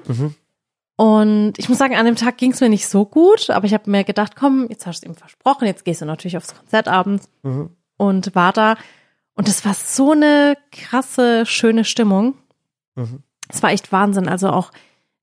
[0.99, 3.73] Und ich muss sagen, an dem Tag ging es mir nicht so gut, aber ich
[3.73, 6.53] habe mir gedacht, komm, jetzt hast du es ihm versprochen, jetzt gehst du natürlich aufs
[6.53, 7.69] Konzert abends Mhm.
[7.95, 8.75] und war da.
[9.33, 12.33] Und es war so eine krasse, schöne Stimmung.
[12.95, 13.23] Mhm.
[13.47, 14.27] Es war echt Wahnsinn.
[14.27, 14.71] Also auch,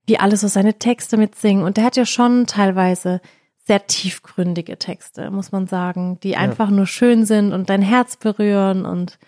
[0.06, 1.62] wie alle so seine Texte mitsingen.
[1.62, 3.20] Und der hat ja schon teilweise
[3.66, 8.86] sehr tiefgründige Texte, muss man sagen, die einfach nur schön sind und dein Herz berühren
[8.86, 9.18] und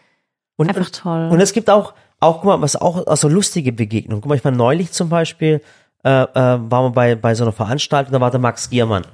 [0.56, 1.28] Und, einfach toll.
[1.30, 4.22] und es gibt auch, auch, guck mal, was auch, also lustige Begegnungen.
[4.22, 5.60] Guck mal, ich war neulich zum Beispiel,
[6.04, 9.06] äh, äh, waren wir bei, bei so einer Veranstaltung, da war der Max Giermann.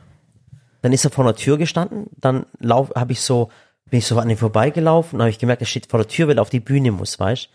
[0.83, 3.51] Dann ist er vor der Tür gestanden, dann lauf, habe ich so,
[3.89, 6.39] bin ich so an ihm vorbeigelaufen, habe ich gemerkt, er steht vor der Tür, weil
[6.39, 7.49] er auf die Bühne muss, weißt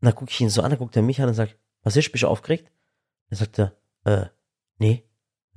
[0.00, 1.96] Und dann gucke ich ihn so an, dann guckt er mich an und sagt, was
[1.96, 2.70] ist, bist du aufgeregt?
[3.30, 3.72] Dann sagt er,
[4.04, 4.26] äh,
[4.78, 5.02] nee.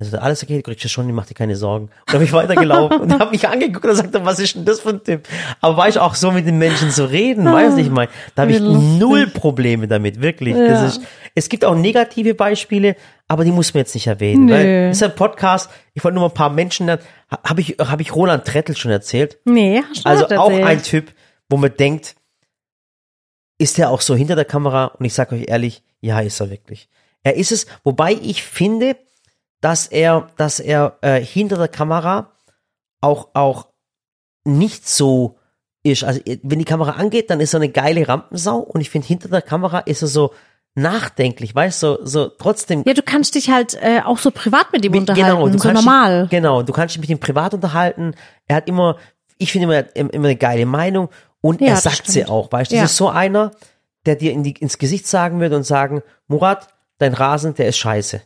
[0.02, 1.84] Sagt, alles okay, du kriegst das schon, ich mach dir keine Sorgen.
[1.84, 4.80] Und dann bin ich weitergelaufen und habe mich angeguckt und sagte, was ist denn das
[4.80, 5.28] für ein Typ?
[5.60, 8.52] Aber weißt du, auch so mit den Menschen zu reden, du, ich meine, da habe
[8.52, 10.56] ich null Probleme damit, wirklich.
[10.56, 10.68] Ja.
[10.68, 11.02] Das ist,
[11.34, 12.96] es gibt auch negative Beispiele,
[13.28, 14.46] aber die muss man jetzt nicht erwähnen.
[14.46, 14.52] Nö.
[14.54, 18.00] Weil das ist ein Podcast, ich wollte nur mal ein paar Menschen, habe ich, hab
[18.00, 19.38] ich Roland Trettel schon erzählt?
[19.44, 20.66] nee, hast du Also nicht auch erzählt.
[20.66, 21.12] ein Typ,
[21.48, 22.16] wo man denkt,
[23.58, 24.86] ist er auch so hinter der Kamera?
[24.86, 26.88] Und ich sage euch ehrlich, ja, ist er wirklich.
[27.22, 28.96] Er ist es, wobei ich finde,
[29.60, 32.32] dass er, dass er äh, hinter der Kamera
[33.00, 33.66] auch auch
[34.44, 35.38] nicht so
[35.82, 36.04] ist.
[36.04, 39.28] Also wenn die Kamera angeht, dann ist er eine geile Rampensau und ich finde hinter
[39.28, 40.32] der Kamera ist er so
[40.74, 44.72] nachdenklich, weißt du, so, so trotzdem Ja, du kannst dich halt äh, auch so privat
[44.72, 46.22] mit ihm mit- unterhalten, genau, du so kannst normal.
[46.22, 48.14] Dich, genau, du kannst dich mit ihm privat unterhalten.
[48.46, 48.96] Er hat immer,
[49.36, 51.08] ich finde immer, er hat immer eine geile Meinung
[51.40, 52.52] und Ja, er sagt sie auch.
[52.52, 52.82] Weißt du, Ja.
[52.82, 53.50] das ist so einer,
[54.06, 57.78] der dir in die, ins Gesicht sagen wird und sagen, Murat, dein Rasen, der ist
[57.78, 58.22] scheiße.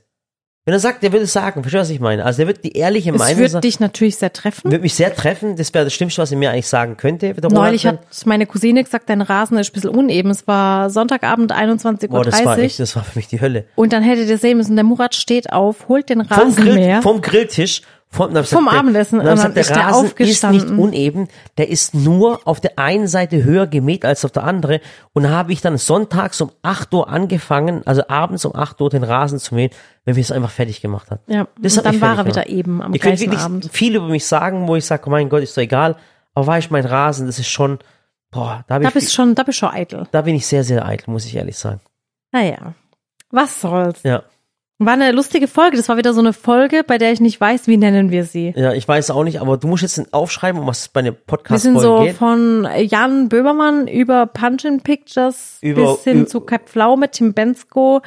[0.67, 2.25] Wenn er sagt, der würde es sagen, verstehst du, was ich meine?
[2.25, 3.61] Also der wird die ehrliche Es Meinung würde sagen.
[3.61, 4.71] dich natürlich sehr treffen.
[4.71, 5.57] Wird mich sehr treffen.
[5.57, 7.35] Das wäre das Schlimmste, was er mir eigentlich sagen könnte.
[7.35, 10.31] Der Neulich hat meine Cousine gesagt, dein Rasen ist ein bisschen uneben.
[10.31, 12.83] Es war Sonntagabend 21.30 Boah, das war echt, Uhr.
[12.85, 13.67] das war für mich die Hölle.
[13.75, 17.21] Und dann hättet ihr sehen müssen, der Murat steht auf, holt den Vom, Grill, vom
[17.21, 17.83] Grilltisch,
[18.19, 20.67] hab ich Vom der- Abendessen, dann gesagt, ist der der Rasen ist aufgestanden.
[20.67, 24.81] nicht uneben, der ist nur auf der einen Seite höher gemäht als auf der andere.
[25.13, 29.05] Und habe ich dann sonntags um 8 Uhr angefangen, also abends um 8 Uhr den
[29.05, 29.71] Rasen zu mähen,
[30.05, 31.21] wenn wir es einfach fertig gemacht hat.
[31.27, 33.71] Ja, Das und dann war er wieder eben am Ihr könnt gleichen wirklich Abend.
[33.73, 35.97] viel über mich sagen, wo ich sage, oh mein Gott, ist doch egal.
[36.35, 37.79] Aber war ich mein Rasen, das ist schon,
[38.31, 40.07] boah, da, Da ich, bist schon, da bist schon eitel.
[40.11, 41.81] da bin ich sehr, sehr eitel, muss ich ehrlich sagen.
[42.33, 42.75] Naja,
[43.31, 44.03] was soll's.
[44.03, 44.23] Ja.
[44.79, 45.77] War eine lustige Folge.
[45.77, 48.53] Das war wieder so eine Folge, bei der ich nicht weiß, wie nennen wir sie.
[48.57, 51.13] Ja, ich weiß auch nicht, aber du musst jetzt aufschreiben, um was es bei einer
[51.13, 52.17] Wir Podcast-Folge sind so geht.
[52.17, 58.03] von Jan Böhmermann über Punch in Pictures Über- bis hin zu Kai Pflaume, Tim Bensko,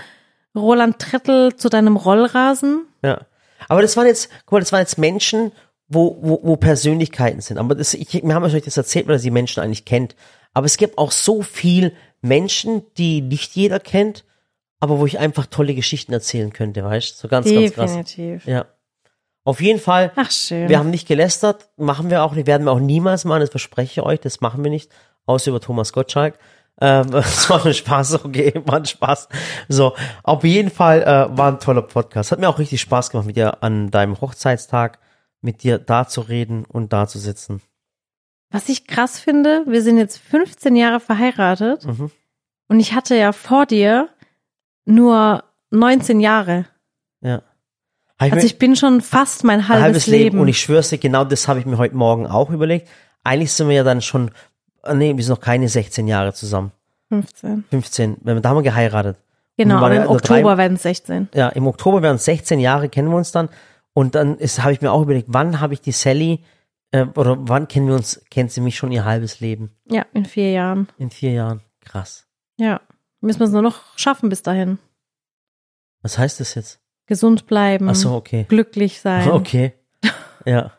[0.55, 2.85] Roland Trettel zu deinem Rollrasen.
[3.01, 3.21] Ja.
[3.69, 5.53] Aber das waren jetzt, guck mal, das waren jetzt Menschen,
[5.87, 7.59] wo, wo, wo Persönlichkeiten sind.
[7.59, 10.15] Aber das, ich, wir haben euch das erzählt, weil ihr die Menschen eigentlich kennt.
[10.53, 14.25] Aber es gibt auch so viel Menschen, die nicht jeder kennt,
[14.79, 17.21] aber wo ich einfach tolle Geschichten erzählen könnte, weißt du?
[17.21, 17.91] So ganz, ganz krass.
[17.93, 18.45] Definitiv.
[18.47, 18.65] Ja.
[19.43, 20.67] Auf jeden Fall, Ach schön.
[20.67, 24.01] wir haben nicht gelästert, machen wir auch nicht, werden wir auch niemals machen, das verspreche
[24.01, 24.91] ich euch, das machen wir nicht,
[25.25, 26.37] außer über Thomas Gottschalk.
[26.81, 29.29] Ähm, war ein Spaß, okay, war ein Spaß.
[29.69, 32.31] So, auf jeden Fall äh, war ein toller Podcast.
[32.31, 34.99] Hat mir auch richtig Spaß gemacht, mit dir an deinem Hochzeitstag,
[35.41, 37.61] mit dir da zu reden und da zu sitzen.
[38.51, 42.11] Was ich krass finde, wir sind jetzt 15 Jahre verheiratet Mhm.
[42.67, 44.09] und ich hatte ja vor dir
[44.87, 46.65] nur 19 Jahre.
[47.21, 47.41] Ja.
[48.21, 50.23] Ich Also ich bin schon fast mein ein halbes, halbes Leben.
[50.23, 50.39] Leben.
[50.39, 52.87] und ich schwör's dir, genau das habe ich mir heute Morgen auch überlegt.
[53.23, 54.31] Eigentlich sind wir ja dann schon,
[54.83, 56.71] äh, nee, wir sind noch keine 16 Jahre zusammen.
[57.09, 57.65] 15.
[57.69, 59.17] 15, wenn wir da haben wir geheiratet.
[59.57, 61.29] Genau, ja im drei- Oktober werden es 16.
[61.33, 63.49] ja, im Oktober werden es 16 Jahre, kennen wir uns dann.
[63.93, 66.43] Und dann habe ich mir auch überlegt, wann habe ich die Sally,
[66.91, 69.71] äh, oder wann kennen wir uns, kennt sie mich schon ihr halbes Leben?
[69.89, 70.87] Ja, in vier Jahren.
[70.97, 71.61] In vier Jahren.
[71.83, 72.27] Krass.
[72.57, 72.81] Ja.
[73.27, 74.79] Müssen wir es nur noch schaffen bis dahin.
[76.01, 76.79] Was heißt das jetzt?
[77.05, 78.45] Gesund bleiben, Ach so, okay.
[78.49, 79.29] glücklich sein.
[79.31, 79.73] Okay.
[80.45, 80.71] Ja.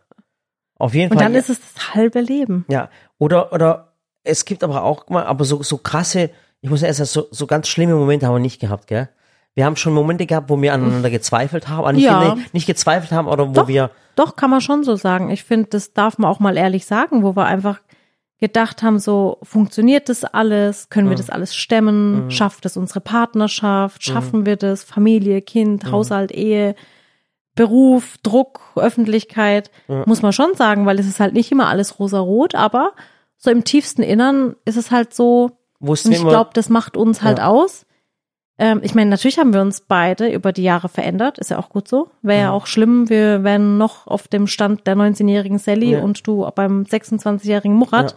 [0.78, 1.26] Auf jeden Und Fall.
[1.26, 2.64] dann ist es das halbe Leben.
[2.68, 2.88] Ja,
[3.18, 3.92] oder, oder
[4.24, 6.30] es gibt aber auch mal, aber so, so krasse,
[6.60, 9.08] ich muss erst sagen, so, so ganz schlimme Momente haben wir nicht gehabt, gell?
[9.54, 12.34] Wir haben schon Momente gehabt, wo wir aneinander gezweifelt haben, nicht, Ja.
[12.36, 13.68] nee, nicht gezweifelt haben, oder wo Doch.
[13.68, 15.30] wir, Doch, kann man schon so sagen.
[15.30, 17.80] Ich finde, das darf man auch mal ehrlich sagen, wo wir einfach
[18.40, 21.18] gedacht haben, so funktioniert das alles, können wir Mhm.
[21.18, 25.90] das alles stemmen, schafft es unsere Partnerschaft, schaffen wir das, Familie, Kind, Mhm.
[25.92, 26.74] Haushalt, Ehe,
[27.54, 30.04] Beruf, Druck, Öffentlichkeit, Ja.
[30.06, 32.92] muss man schon sagen, weil es ist halt nicht immer alles rosarot, aber
[33.36, 36.96] so im tiefsten Innern ist es halt so, wussten und wir ich glaube, das macht
[36.96, 37.48] uns halt Ja.
[37.48, 37.84] aus.
[38.58, 41.68] Ähm, ich meine, natürlich haben wir uns beide über die Jahre verändert, ist ja auch
[41.68, 42.10] gut so.
[42.22, 42.54] Wäre ja Mhm.
[42.54, 46.02] auch schlimm, wir wären noch auf dem Stand der 19-jährigen Sally Ja.
[46.02, 48.12] und du beim 26-jährigen Murat.
[48.12, 48.16] Ja.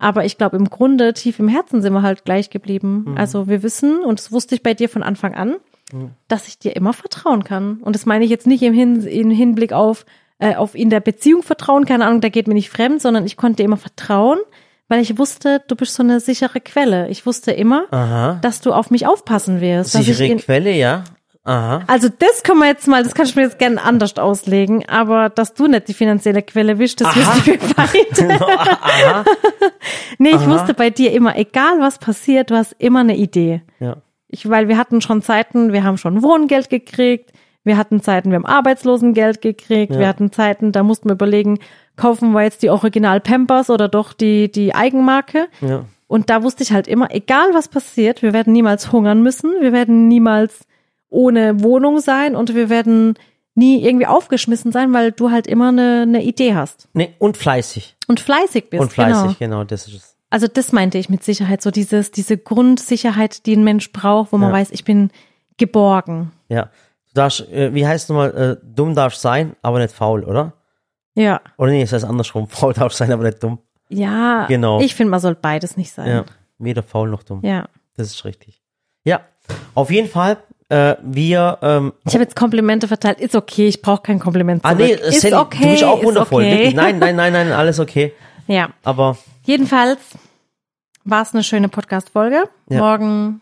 [0.00, 3.04] Aber ich glaube, im Grunde, tief im Herzen sind wir halt gleich geblieben.
[3.08, 3.16] Mhm.
[3.18, 5.56] Also wir wissen, und das wusste ich bei dir von Anfang an,
[5.92, 6.10] Mhm.
[6.28, 7.78] dass ich dir immer vertrauen kann.
[7.82, 10.06] Und das meine ich jetzt nicht im, Hin im Hinblick auf,
[10.38, 13.36] äh, auf in der Beziehung vertrauen, keine Ahnung, da geht mir nicht fremd, sondern ich
[13.36, 14.38] konnte dir immer vertrauen,
[14.88, 17.08] weil ich wusste, du bist so eine sichere Quelle.
[17.08, 19.92] Ich wusste immer, aha, dass du auf mich aufpassen wirst.
[19.92, 21.04] sichere Quelle, ja,
[21.44, 24.88] aha, also das können wir jetzt mal, das kannst du mir jetzt gerne anders auslegen,
[24.88, 29.24] aber dass du nicht die finanzielle Quelle bist, das wissen wir beide.
[30.18, 30.50] Nee, ich Aha.
[30.50, 33.62] wusste bei dir immer, egal was passiert, du hast immer eine Idee.
[33.78, 33.96] ja,
[34.28, 37.30] Ich, weil wir hatten schon Zeiten, wir haben schon Wohngeld gekriegt,
[37.68, 40.00] wir hatten Zeiten, wir haben Arbeitslosengeld gekriegt, Ja.
[40.00, 41.60] wir hatten Zeiten, da mussten wir überlegen,
[41.96, 45.46] kaufen wir jetzt die Original Pampers oder doch die, die Eigenmarke.
[45.60, 49.52] ja, Und da wusste ich halt immer, egal was passiert, wir werden niemals hungern müssen,
[49.60, 50.66] wir werden niemals
[51.10, 53.14] ohne Wohnung sein und wir werden
[53.54, 56.88] nie irgendwie aufgeschmissen sein, weil du halt immer eine, eine Idee hast.
[56.92, 58.80] nee, und fleißig, Und fleißig bist.
[58.82, 59.56] und fleißig, Genau.
[59.58, 60.16] genau, das ist es.
[60.30, 64.36] Also das meinte ich mit Sicherheit, so dieses, diese Grundsicherheit, die ein Mensch braucht, wo
[64.36, 64.56] man Ja.
[64.56, 65.10] weiß, ich bin
[65.56, 66.30] geborgen.
[66.48, 66.70] Ja,
[67.08, 70.52] du darfst, äh, wie heißt nochmal, äh, dumm darfst sein, aber nicht faul, oder?
[71.14, 71.40] Ja.
[71.56, 73.58] Oder nee, es heißt andersrum, faul darfst sein, aber nicht dumm.
[73.88, 74.46] Ja.
[74.46, 74.80] Genau.
[74.80, 76.08] Ich finde, man soll beides nicht sein.
[76.08, 76.24] Ja,
[76.58, 77.40] weder faul noch dumm.
[77.42, 77.68] ja.
[77.96, 78.62] Das ist richtig.
[79.02, 79.22] Ja,
[79.74, 80.36] auf jeden Fall,
[80.68, 83.18] äh, wir, ähm, Ich habe jetzt Komplimente verteilt.
[83.18, 84.86] Ist okay, ich brauche kein Kompliment ah zurück.
[84.86, 86.44] nee, ist Sally, okay, du bist auch wundervoll.
[86.44, 86.72] okay.
[86.74, 88.12] Nein, nein, nein, nein, alles okay.
[88.46, 88.70] Ja.
[88.84, 89.98] Aber Jedenfalls
[91.04, 92.44] war es eine schöne Podcast-Folge.
[92.68, 92.78] Ja.
[92.78, 93.40] Morgen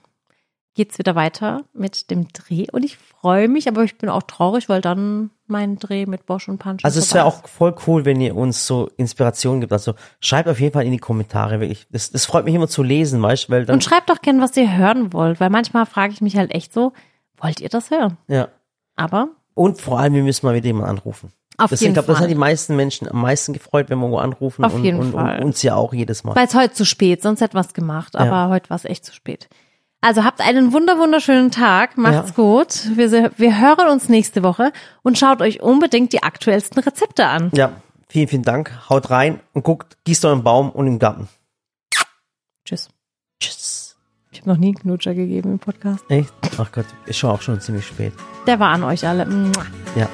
[0.76, 4.68] geht's wieder weiter mit dem Dreh und ich freue mich, aber ich bin auch traurig,
[4.68, 8.20] weil dann mein Dreh mit Bosch und Punch also es wäre auch voll cool, wenn
[8.20, 9.72] ihr uns so Inspiration gibt.
[9.72, 11.86] Also schreibt auf jeden Fall in die Kommentare, wirklich.
[11.90, 14.40] Das, das freut mich immer zu lesen, weißt du, weil dann, Und schreibt doch gern,
[14.40, 16.92] was ihr hören wollt, weil manchmal frage ich mich halt echt so,
[17.38, 18.16] wollt ihr das hören?
[18.28, 18.48] ja.
[18.98, 21.30] Aber Und vor allem, wir müssen mal wieder jemanden anrufen.
[21.58, 22.24] Auf das, jeden ich glaube, das Fall.
[22.24, 25.12] hat die meisten Menschen am meisten gefreut, wenn wir irgendwo anrufen Auf und, jeden und,
[25.12, 25.38] Fall.
[25.38, 26.34] und uns ja auch jedes Mal.
[26.36, 28.48] Weil es heute zu spät, sonst hätten wir es gemacht, aber Ja.
[28.50, 29.48] heute war es echt zu spät.
[30.06, 32.34] Also habt einen wunder wunderschönen Tag, macht's Ja.
[32.36, 32.96] gut.
[32.96, 34.70] Wir, wir hören uns nächste Woche
[35.02, 37.50] und schaut euch unbedingt die aktuellsten Rezepte an.
[37.54, 37.72] Ja,
[38.08, 38.70] vielen, vielen Dank.
[38.88, 41.28] Haut rein und guckt, gießt euren Baum und im Garten.
[42.64, 42.88] Tschüss.
[43.40, 43.96] Tschüss.
[44.30, 46.04] Ich habe noch nie einen Knutscher gegeben im Podcast.
[46.08, 46.32] Echt?
[46.56, 48.12] Ach Gott, ist schon auch schon ziemlich spät.
[48.46, 49.26] Der war an euch alle.
[49.96, 50.08] Ja.